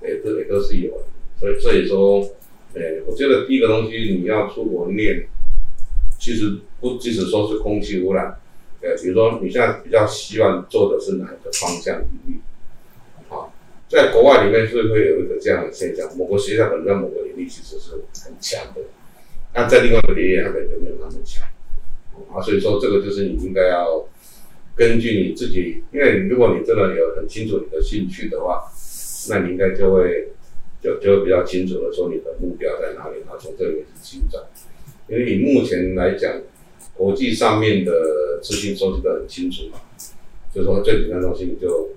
[0.02, 1.04] 也都也都是有的。
[1.38, 2.22] 所以所以说，
[2.74, 5.28] 呃，我觉得第一个东西你要出国念，
[6.22, 8.38] 其实不即使说是空气污染，
[8.82, 12.40] 呃，比如说你现在比较希望做的是哪一个方向领域？
[13.28, 13.52] 好，
[13.90, 17.94] 在国外里面是会有一个这样的现象，某个学校可能在某个领域其实是
[18.24, 18.82] 很强的，
[19.56, 21.44] 那在另外一个领域它可能就没有那么强。
[22.32, 24.08] 啊，所以说这个就是你应该要。
[24.74, 28.64] 根据你自己，因为如果你真的有很清楚你的兴趣的话，
[29.30, 30.30] 那你应该就会
[30.82, 34.40] 就就会比较清楚的说你的目标在哪里，然后从这里面去寻找。
[35.12, 36.42] 因为以目前来讲，
[36.94, 39.82] 国际上面的资讯收集得很清楚嘛，
[40.56, 41.90] 就说最简单的东西，你就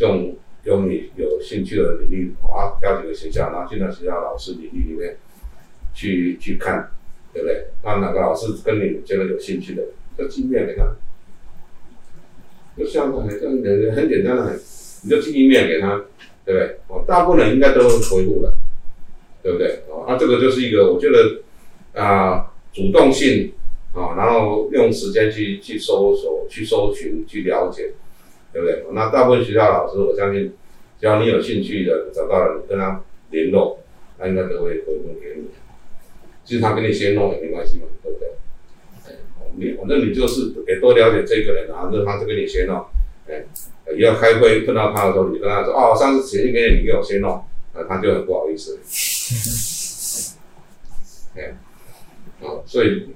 [0.00, 5.16] 用用你有兴趣的领域，啊，挑几个学校，然后进到学校老师领域里面
[5.94, 6.90] 去去看，
[7.32, 7.68] 对不对？
[7.82, 9.82] 那哪个老师跟你觉得有兴趣的，
[10.18, 10.94] 就进面给他。
[12.76, 14.60] 就像很很很简单的很，
[15.04, 16.04] 你就寄一面给他，
[16.44, 16.76] 对不对？
[16.88, 18.54] 哦，大部分人应该都会回复了，
[19.42, 19.84] 对不对？
[19.88, 21.40] 哦，那这个就是一个我觉得
[21.94, 23.52] 啊、主动性
[23.94, 27.92] 啊、然后用时间去去搜索、去搜寻、去了解，
[28.52, 28.84] 对不对？
[28.92, 30.54] 那大部分学校老师，我相信，
[30.98, 33.78] 只要你有兴趣的找到了，跟他联络，
[34.18, 35.48] 他应该都会回复给你。
[36.44, 38.28] 其实他跟你先弄也没关系嘛，对不对？
[39.54, 42.82] 你反正你就是得多了解这个人啊，让他就跟你先弄，
[43.28, 43.44] 哎，
[43.98, 47.32] 要开会碰到他的时候，你跟他说哦，上次写信给你，你给我先弄，
[47.74, 48.80] 啊，他就很不好意思。
[51.36, 51.54] 哎，
[52.42, 53.08] 哦，所以，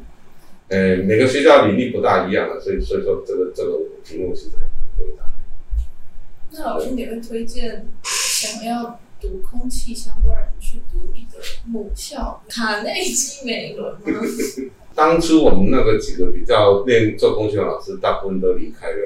[0.69, 5.25] 呃，每个学校履历不大一样啊，所以所以说这个这个题目是很难回答。
[6.53, 14.21] 那老师，你会推荐想要读空气相关人去读你的母校卡内基梅伦吗？
[14.95, 18.97] 当初我们那个几个比较练做空气的老师，大部分都离开了，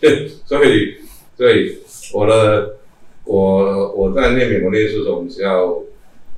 [0.46, 0.94] 所以，
[1.36, 1.78] 所以
[2.12, 2.76] 我的
[3.24, 5.82] 我我在念美国念书的时候，我们学校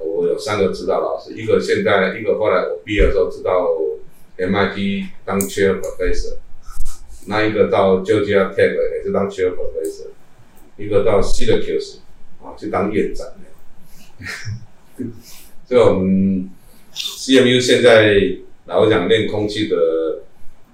[0.01, 3.69] 我有三个指导老师，一个现在，一个后来我毕业的时候知道
[4.37, 6.37] MIT 当 Chair Professor，
[7.27, 10.09] 那一个到 Georgia Tech 也是当 Chair Professor，
[10.77, 11.99] 一个到 Syracuse
[12.43, 13.27] 啊去当院长，
[15.69, 16.51] 所以我们。
[16.93, 18.17] CMU 现在
[18.67, 19.77] 老讲练空气的，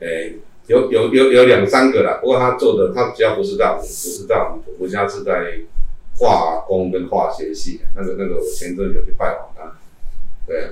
[0.01, 5.59] 诶、有有有有两三个啦，不过他做的他主要不是在我们，不是在我们，我家是在
[6.19, 9.79] 化工跟化学系，那个那个我前阵有去拜访他，
[10.47, 10.71] 对啊，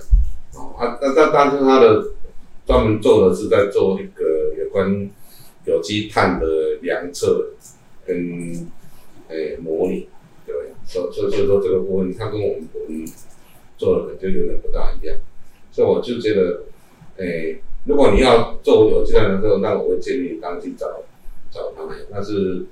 [0.54, 2.12] 哦，他那那当时他的
[2.66, 5.10] 专门做的是在做一个有关
[5.66, 6.46] 有机碳的
[6.82, 7.50] 量测
[8.06, 8.66] 跟
[9.28, 10.08] 诶、模拟，
[10.46, 10.54] 对，
[10.86, 13.04] 所所以所以说这个部分他跟我们我们
[13.76, 15.16] 做的就有点不大一样。
[15.72, 16.64] 所以我就觉得，
[17.16, 21.02] 诶、如果你要做有机碳的时候，那我会建议你当去找
[21.50, 21.96] 找他们。
[22.12, 22.64] 但是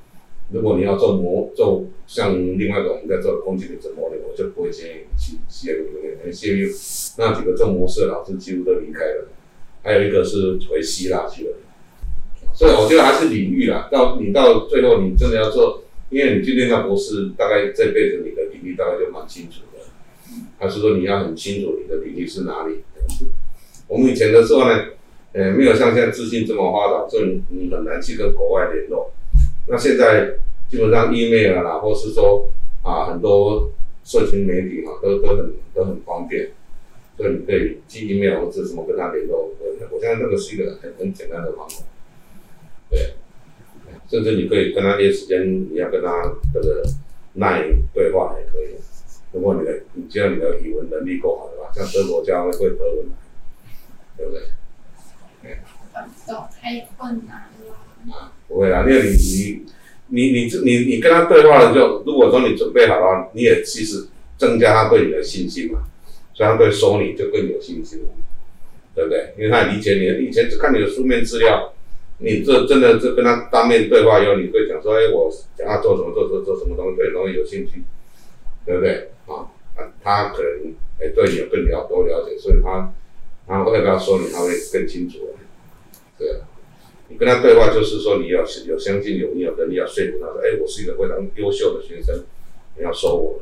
[0.52, 9.28] 如果你要做模做像另外一种我们在做空气品质模拟，我就不会建议你去 CMU，因为 CMU 那几个做模式的老师几乎都离开了，
[9.82, 11.56] 还有一个是回希腊去了。
[12.54, 19.84] 所以我觉得还是领域啦，到你到最后你真的要做，因为你去念到博士，大概这辈子你的领域大概就蛮清楚的，
[20.58, 22.80] 还是说你要很清楚你的领域是哪里。
[23.88, 24.84] 我们以前的时候呢，
[25.32, 29.12] 呃，没有像现在资讯这么发达，所以你很难去跟国外联络。
[29.66, 30.38] 那现在
[30.68, 32.50] 基本上 email 啦，或是说
[32.82, 33.70] 啊，很多
[34.04, 36.50] 社群媒体嘛，都都很都很方便，
[37.16, 39.52] 所以你可以寄 email 或者什么跟他联络。
[39.60, 41.84] 我我现在那个是一个很很简单的方法，
[42.90, 43.14] 对，
[44.08, 46.82] 甚至你可以跟他约时间，你要跟他这个
[47.36, 48.74] LINE 对话也可以。
[49.32, 53.06] 如果你的你只要你的语文能力够好的话，像德国教会会德文，
[54.16, 54.42] 对不对？
[55.92, 58.32] 办不到，太困难了。
[58.52, 59.62] 不会啦，因为你
[60.08, 65.84] 你你你你你跟他对话了，就如果说你准备好了，你也其实增加他对你的信心嘛，
[66.34, 68.08] 所以他对收你就更有信心了，
[68.94, 69.32] 对不对？
[69.38, 71.72] 因为他理解你，以前只看你的书面资料，
[72.18, 77.82] 你这真的是跟他当面对话以后，你会讲说，哎，我想要做什么，做做做什么东西，对，容易有兴趣，
[78.66, 79.08] 对不对？
[79.26, 79.48] 啊，
[80.02, 82.92] 他可能哎对你有更了多了解，所以他
[83.46, 85.34] 他会不要说你，他会更清楚了。
[86.18, 86.28] 对，
[87.12, 92.24] 你跟他对话就是说，你要有相信有你有能力要说服他说，哎，我是一个非常优秀的学生，
[92.78, 93.40] 你要收我。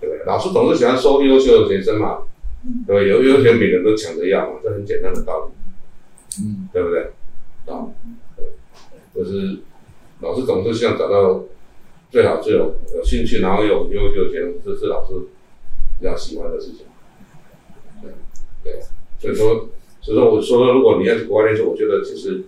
[0.00, 0.24] 对不对？
[0.26, 2.22] 老师总是喜欢收优秀的学生嘛，
[2.86, 3.08] 对不对？
[3.08, 7.02] 有优秀每个人都抢着要嘛，这很简单的道理，嗯，对不对？
[7.66, 7.88] 啊，
[8.36, 8.44] 对，
[9.14, 9.58] 就是
[10.20, 11.44] 老师总是希望找到
[12.10, 15.14] 最好最有有兴趣，然后有优秀的学生，这是老师
[15.98, 16.86] 比较喜欢的事情。
[18.02, 18.10] 对，
[18.62, 18.80] 对，
[19.18, 19.68] 所以说，
[20.02, 22.44] 所以说我说，如果你要去国外念书，我觉得其实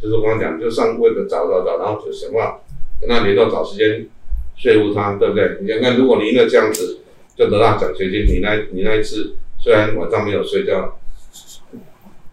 [0.00, 2.60] 就是我刚刚讲，就上位的找找找，然后就想办法
[3.00, 4.08] 跟他联络，找时间。
[4.58, 5.58] 说服他，对不对？
[5.60, 7.00] 你看看，如果你因为这样子
[7.36, 10.98] 就得到奖学金，你那，你那一次虽然晚上没有睡觉，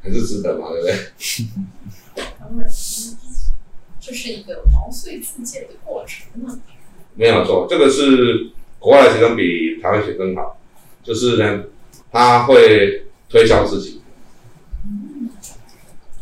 [0.02, 0.96] 还是值得嘛，对不对？
[4.00, 6.62] 这是一个毛遂自荐的过程呢。
[7.16, 10.58] 没有错，这个是国外的学生比台湾学生好，
[11.04, 11.66] 就是呢，
[12.10, 14.03] 他会推销自己，嗯，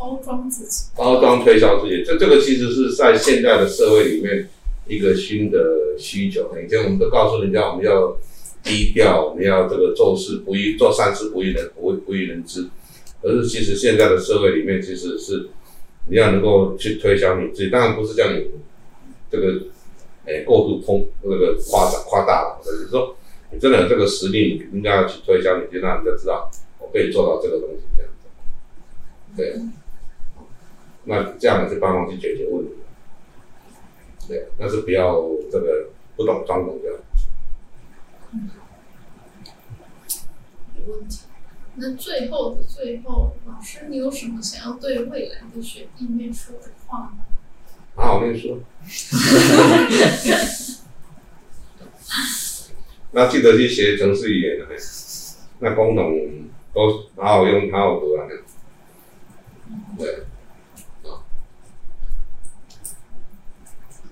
[0.01, 2.03] 包装自己，包装推销自己。
[2.03, 4.49] 这这个其实是在现在的社会里面。
[4.87, 8.17] 一个新的需求，以前我们都告诉人家，我们要
[8.61, 12.67] 低调，我们要这个做事不易，做善事不易人不不易人知。
[13.21, 15.47] 可是其实现在的社会里面，其实是
[16.09, 18.47] 你要能够去推销你自己，当然不是叫你
[19.29, 19.61] 这个
[20.25, 23.15] 诶过度通那个夸张夸大了，就是说
[23.53, 29.37] 你真的有这个实力，你应该要去推销，你就让人家知道我可以做到这个东西这样子。
[29.37, 29.55] 对，
[31.05, 32.71] 那这样子帮忙去解决问题。
[34.27, 35.21] 对，但是不要
[35.51, 36.99] 这个不懂装懂这样。
[38.33, 38.49] 嗯，
[40.75, 41.21] 没问题。
[41.75, 47.13] 那最后的最后，老师，你有什么想要对未来的学弟妹说的话吗？
[47.95, 48.61] 好好念书。
[53.13, 54.57] 那记得去学城市语言，
[55.59, 58.25] 那功能都好好用，好好读啊。
[59.97, 60.23] 对。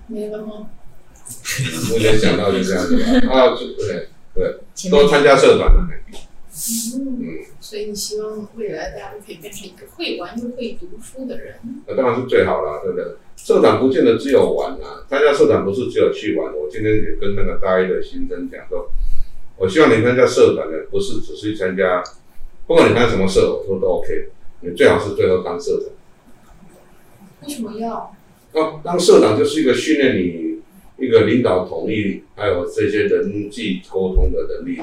[0.09, 0.69] 没了吗？
[1.91, 3.33] 目前想到就这样子吧。
[3.33, 5.87] 啊，对对，多参加社团了。
[5.87, 11.55] 嗯，嗯，所以你希望未来大家都可以变成一个会玩又会读书的人？
[11.87, 13.05] 那当然是最好了，对不对？
[13.37, 16.51] 社团不见得只有玩啊，参加社团不是只有去玩。
[16.53, 18.91] 我今天也跟那个大一的新生讲说，
[19.57, 22.03] 我希望你参加社团的不是只是参加，
[22.65, 24.29] 不管你参加什么社，我说都 OK。
[24.61, 25.89] 你最好是最后当社长。
[27.47, 28.13] 为什么要？
[28.51, 30.59] 当当社长就是一个训练你
[30.97, 34.79] 一个领导统一，还有这些人际沟通的能力。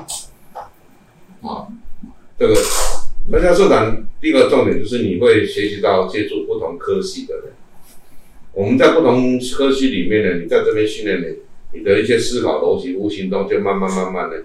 [1.42, 1.68] 啊，
[2.38, 2.54] 这个
[3.30, 7.44] 参加社长第一个重点就是你会学习到接触不同科系的人。
[8.52, 14.44] 我们在不同科系里面呢，你在这边训练你，你的一些思考逻辑，无形中就慢慢慢慢的，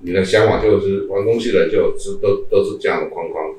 [0.00, 3.54] 你的想法就是，玩工系的就是都都是这样的框框，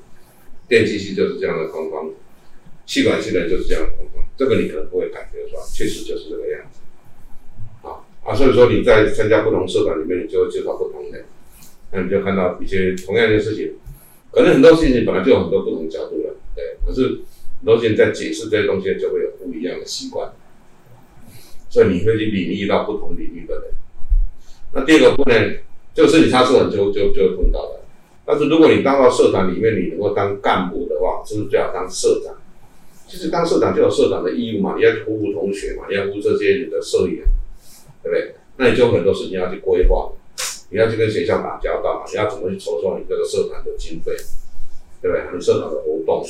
[0.67, 2.09] 电机系就是这样的框框，
[2.85, 4.25] 气管系的就是这样的框框。
[4.37, 5.61] 这个你可能不会感觉是吧？
[5.71, 6.79] 确实就是这个样子，
[7.87, 11.23] 啊啊，所以说你在参加不同社团里面，你就会接触不同的，
[11.91, 13.73] 那你就看到一些同样的事情，
[14.31, 17.21] 可能很多事情本来就有很多不同角度了，对，可是
[17.59, 20.31] 很多事情在解释这些东西就会有不一样的习惯，
[21.69, 23.65] 所以你会去领域到不同领域的人。
[24.73, 25.59] 那第二个部分，
[25.93, 27.81] 就是你他是很就就就碰到的，
[28.25, 32.40] 但是如果你当到社团里面，你能够当干部的话，是不是最好当社长？
[33.11, 37.25] 其实当社长就有社长的义务嘛，你要去服务同学嘛，你要服务这些你的社员，
[38.01, 38.35] 对不对？
[38.55, 40.13] 那你就有很多事情要去规划，
[40.69, 44.13] 你要去跟学校打交道嘛，你要怎么去筹措你这个社团的经费，
[45.01, 45.25] 对不对？
[45.33, 46.25] 你社团的活动，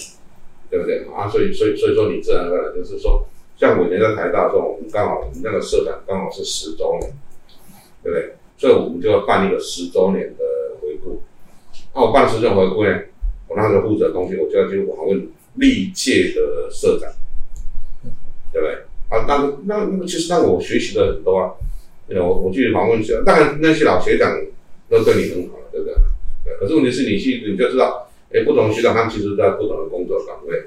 [0.71, 1.05] 对不对？
[1.13, 3.27] 啊，所以所以所以说你自然而然就是说，
[3.57, 7.13] 像我以前在台大的时候，我们刚好我们那个社长刚好是十周年，
[8.01, 8.33] 对不对？
[8.57, 10.43] 所以我们就要办一个十周年的
[10.81, 11.21] 回顾。
[11.93, 13.01] 那我办十周年回顾呢，
[13.47, 15.29] 我那时候负责东西，我就要去访问。
[15.55, 17.11] 历届的社长，
[18.53, 18.75] 对不对？
[19.09, 21.51] 啊，那那那个其实让我学习了很多啊。
[22.13, 24.37] 我我去访问学，当然那些老学长
[24.89, 25.95] 都对你很好，对不对？
[26.43, 26.53] 对。
[26.59, 30.65] 可是问题是你去你就知道，哎，不同学长他们其实在不同的工作岗位，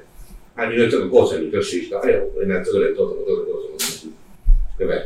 [0.54, 4.12] 啊，因为这个过程你就学习到，哎呦，原来这个人做什么，这个人做什么东西，
[4.78, 4.98] 对不对？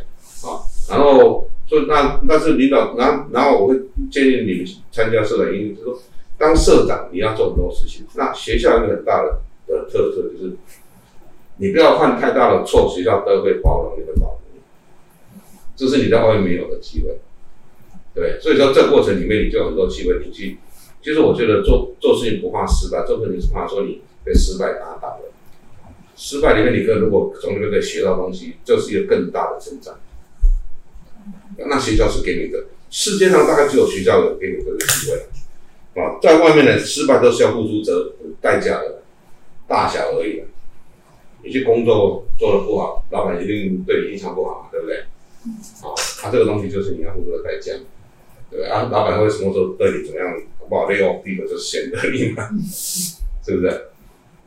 [0.48, 3.80] 啊，然后所以那但是领导，然后然后我会
[4.10, 6.02] 建议你们参加社长，因为就是说
[6.38, 9.40] 当社长你要做很多事情，那学校有一个很大的。
[9.68, 10.56] 的特色就是，
[11.58, 14.40] 你不要犯太大的错，学校都会包容你的保护，
[15.76, 17.18] 这是你在外面没有的机会，
[18.14, 20.58] 对，所以说这过程里面你就有很多机会，你去，
[21.02, 25.32] 其实我觉得做做事情不怕失败，做事情是怕说你被失败打倒了，
[26.16, 29.98] 失败里面，你可以如果从里面可以学到东西，就是一个更大的成长。
[31.56, 35.26] 那学校是给你的，世界上大概只有学校有给你这个机会。
[36.00, 38.97] 啊，在外面的失败都是要付出责代价的，
[39.68, 40.42] 大小而已。
[41.44, 44.96] 你去工作做得不好，老板一定对你印象不好，对不对？
[44.98, 47.74] 啊，他这个东西就是你要付出的代价，
[48.50, 50.36] 对啊，老板会什么时候对你怎么样？
[50.68, 52.48] 不好，利用第一个就是选择你嘛，
[53.46, 53.68] 是不是？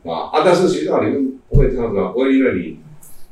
[0.04, 0.42] 啊啊！
[0.44, 2.78] 但是学校里面不会这样子啊，不会因为你，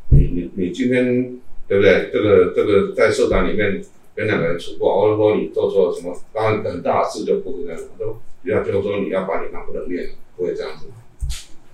[0.09, 1.39] 你你你今天
[1.69, 2.11] 对不对？
[2.13, 3.83] 这个这个在社团里面
[4.15, 10.87] 跟两个人处不好，或者说你做错了什么，当然很大的事就不会这样子，都学校就说你要把你当不能练，不会这样子。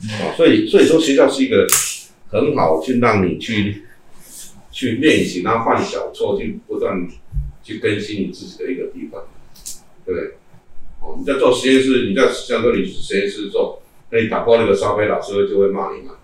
[0.03, 1.67] 啊，所以所以说学校是一个
[2.29, 3.85] 很好去让你去
[4.71, 7.09] 去练习，然后犯小错，去不断
[7.63, 9.25] 去更新你自己的一个地方，
[10.05, 10.31] 对不对？
[11.01, 16.15] 哦你在做实验室，你在像说你实验室做，那你打破那个烧杯，老师就会骂你嘛？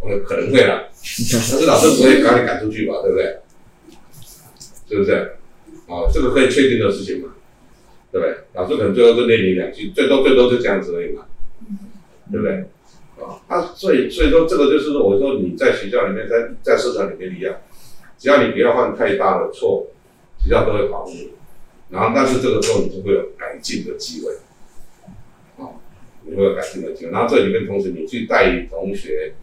[0.00, 2.94] 我可能会啦，但是老师不会把你赶出去吧？
[3.02, 3.38] 对不对？
[4.88, 5.12] 是不是？
[5.86, 7.28] 啊，这个可以确定的事情嘛？
[8.10, 8.36] 对不对？
[8.54, 11.24] 老师可能最后就念你两句，最多最多就这样子而已嘛？
[12.30, 12.64] 对不对？
[13.48, 17.56] 啊，所以所以说这个就是说，我说你在学校里面，在在社团里面一样，
[18.18, 19.88] 只要你不要犯太大的错，
[20.38, 21.32] 学校都会保护你。
[21.90, 24.32] 然后，但是这个时候你就会有改进的机会，
[25.62, 25.76] 啊，
[26.24, 27.12] 你会有改进的机会。
[27.12, 29.34] 然后这里面同时你去带同学，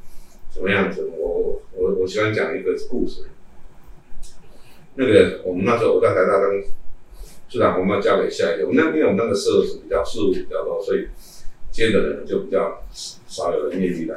[0.51, 1.09] 什么样子？
[1.15, 3.25] 我我我喜欢讲一个故事。
[4.95, 6.51] 那个我们那时候我在台大当
[7.47, 8.65] 社长，我们要交给下一个。
[8.67, 11.07] 我们那边我们那个社是比较事务比较多，所以
[11.79, 12.83] 接的人就比较
[13.27, 14.15] 少有人愿意来。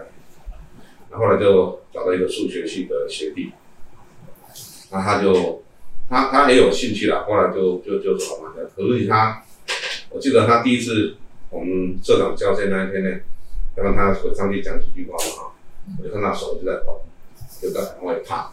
[1.11, 3.53] 然后来就找到一个数学系的学弟，
[4.91, 5.63] 那他就。
[6.09, 9.43] 他他很有兴趣了，后来就就就说嘛，可是他，
[10.11, 11.17] 我记得他第一次
[11.49, 13.21] 我们社长交接那一天呢，
[13.77, 15.53] 让他回上去讲几句话嘛，
[15.99, 17.01] 我就看他手就在抖，
[17.63, 18.53] 就在很会怕，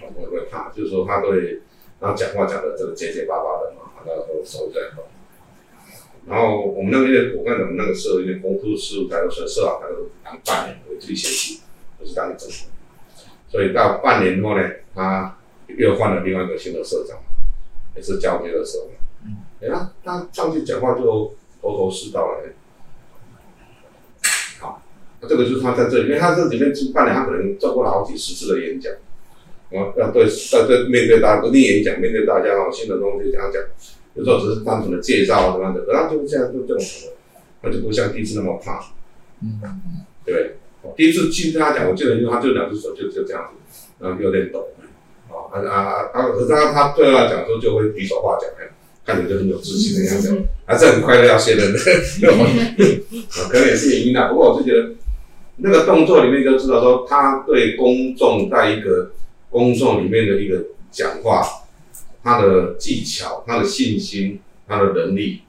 [0.00, 1.60] 很会怕，就是说他对，
[2.00, 5.04] 然后讲话讲的这个结结巴巴的嘛，然后手在抖。
[6.26, 11.60] 然后我们那边我看我们那个社因为公司事务台都是社长，他都当半年为最学期，
[11.98, 12.48] 不是当整，
[13.48, 15.36] 所以到半年后呢，他。
[15.78, 17.16] 又换了另外一个新的社长，
[17.94, 18.90] 也是教接的时候，
[19.62, 21.04] 哎呀，他上去讲话就
[21.62, 22.42] 头头是道了。
[24.58, 24.82] 好，
[25.20, 28.92] 这个就是他在这里，因为他这里面是半年，他可能做过了好几十次的演讲，
[29.70, 33.62] 我，要对要对面对大家不听演讲，面对大家哦，新的东西这样讲，
[34.14, 36.84] 有时候只是单纯的介绍啊什么的，可他就这样就这种，
[37.62, 38.92] 他就不像第一次那么怕，
[39.42, 39.60] 嗯，
[40.24, 40.56] 对不对？
[40.96, 44.68] 第一次听他讲，我记得因为他就两只手就就这样子，然后有点抖。
[45.52, 46.28] 啊啊啊！
[46.30, 48.46] 可是他他对他来讲说就会比手画脚，
[49.04, 51.78] 看着就很有自信的样子，还是很快乐要写人的，
[53.48, 54.28] 可能也是原因啦。
[54.28, 54.90] 不过我是觉得
[55.56, 59.10] 那个动作里面就知道说，他对公众在一个
[59.50, 61.44] 公众里面的一个讲话，
[62.22, 65.42] 他的技巧、他的信心、他的能力，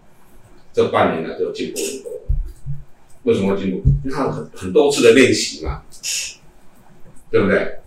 [0.73, 2.11] 这半年来就进步很多。
[3.23, 3.83] 为什么进步？
[4.03, 5.83] 因为他很很多次的练习嘛，
[7.29, 7.79] 对不对？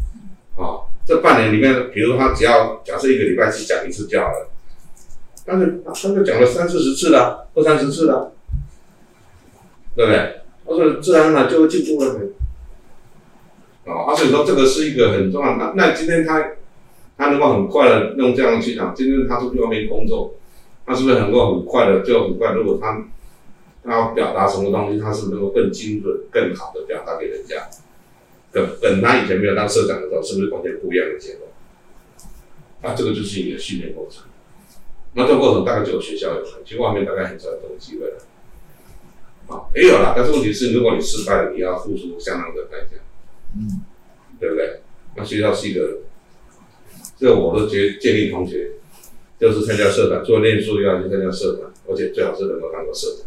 [0.56, 0.84] 啊。
[1.06, 4.50] 这半年里面，比如他只要假设一个礼拜只讲一次就好了，
[5.44, 8.32] 但是他就讲了三四十次了，二三十次了，
[9.94, 10.40] 对不对？
[10.66, 12.18] 他说自然而然就会进步了。
[13.84, 15.58] 啊，所以说这个是一个很重要。
[15.58, 16.42] 那那今天他
[17.16, 20.34] 他能够很快的用这样去讲，今天他出去外面工作，
[20.84, 22.52] 他是不是能够很快的就很快？
[22.52, 23.04] 如果他
[23.84, 27.68] 他要表达什么东西，他是能够更精准、更好的表达给人家。
[28.50, 31.48] 等等，他以前没有当社长的时候，是不是完全不一样的结果？
[32.82, 34.24] 那，这个就是你的训练过程。
[35.14, 38.18] 那这个过程大概只有学校有，其实外面大概很少有这种机会了。
[39.46, 43.02] 啊，也有啦，但是问题是，如果你失败了，你要付出相当的代价。
[43.56, 43.84] 嗯，
[44.40, 44.80] 对不对？
[45.16, 45.98] 那学校是一个，
[47.16, 48.72] 这个我都建建议同学，
[49.38, 53.26] 就是参加社团，做练书要去参加社团，而且最好是能够当个社长。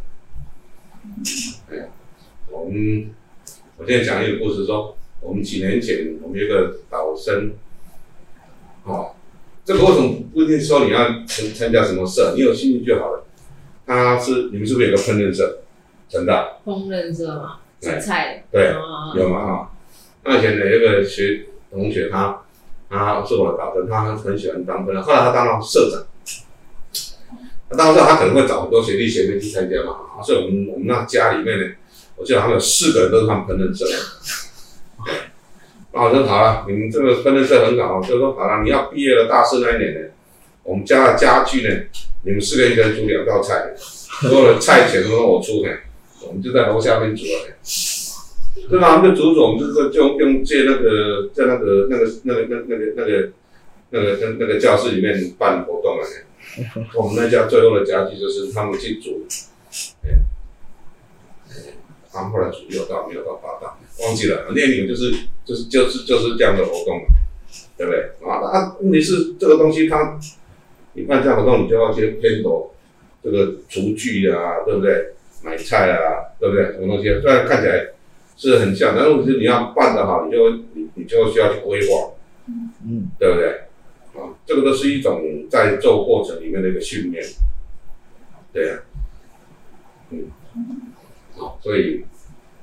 [1.70, 1.86] 哎呀，
[2.52, 3.10] 我们
[3.78, 4.96] 我现在讲一个故事说。
[5.20, 7.52] 我们几年前，我们一个导生，
[8.84, 9.16] 哦，
[9.66, 13.26] 这个为什么不一定说你要参参加什么社，你有兴趣就好了。
[13.88, 15.62] 他是你们是不是有个烹饪社？
[16.08, 19.44] 成大烹饪社嘛，做菜对，哦、有吗？
[19.44, 19.68] 哈、哦，
[20.24, 22.46] 那以前有一个学同学他，
[22.90, 26.06] 他是我的导生，他很喜欢当烹饪，后来他当了社长。
[27.70, 31.66] 他当社长，他可能会找很多学弟学妹去参加嘛，所以我们我们那家里面呢，
[32.16, 33.86] 我记得他们有四个人都是他们烹饪社。
[35.92, 40.00] 那我，说好了，你们这个分的社很好，就说好了，你要毕业了，大四那一年呢，
[40.64, 41.76] 我们家的家具呢，
[42.24, 43.74] 你们四个一人煮两道菜，
[44.22, 45.70] 所有的菜钱都是我出的，
[46.26, 47.56] 我们就在楼下面煮了，
[48.70, 48.96] 对吧？
[48.96, 53.32] 我们的组组，我们就是就用借那个在那个那个那个那那个那个
[53.92, 56.04] 那个那那个教室里面办活动啊。
[56.96, 59.26] 我们那家最后的家具就是他们去组，
[60.04, 60.24] 哎，
[62.12, 64.46] 他们后来煮六道没有到八道，忘记了。
[64.50, 65.12] 那你们就是
[65.46, 67.06] 就是就是就是这样的活动，
[67.78, 68.00] 对不对？
[68.28, 70.18] 啊那，问题是这个东西它，
[70.94, 72.74] 你办这样活动，你就要去添购
[73.24, 75.14] 这个厨具啊，对不对？
[75.44, 76.66] 买菜啊，对不对？
[76.72, 77.04] 什么东西？
[77.22, 77.88] 虽然看起来
[78.38, 82.14] 是很像，但是问题是你要办得好，你就你你就需要去规划，
[82.86, 83.64] 嗯，对不对？
[84.14, 87.26] 啊，这个都是一种在做过程里面的一个训练，
[88.54, 88.80] 对呀、啊，
[90.12, 90.32] 嗯，
[91.36, 92.06] 好，所以，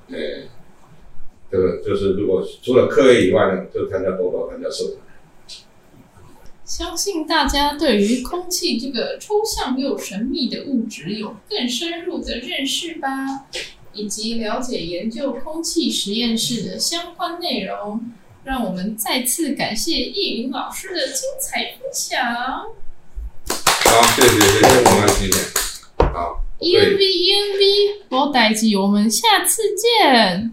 [0.09, 0.17] 呃，
[1.51, 4.97] 这个就是如果除了课业以外呢，就参加多多参加社团。
[6.65, 13.47] 相信大家对于空气这个抽象又神秘的物质有更深入的认识吧，
[13.95, 18.01] 以及了解研究空气实验室的相关内容。
[18.45, 22.21] 让我们再次感谢易云老师的精彩分享。
[23.49, 25.39] 好，谢谢谢谢，我们谢谢
[26.13, 26.45] 好。
[26.61, 30.53] ENV ENV，无代志，我们下次见。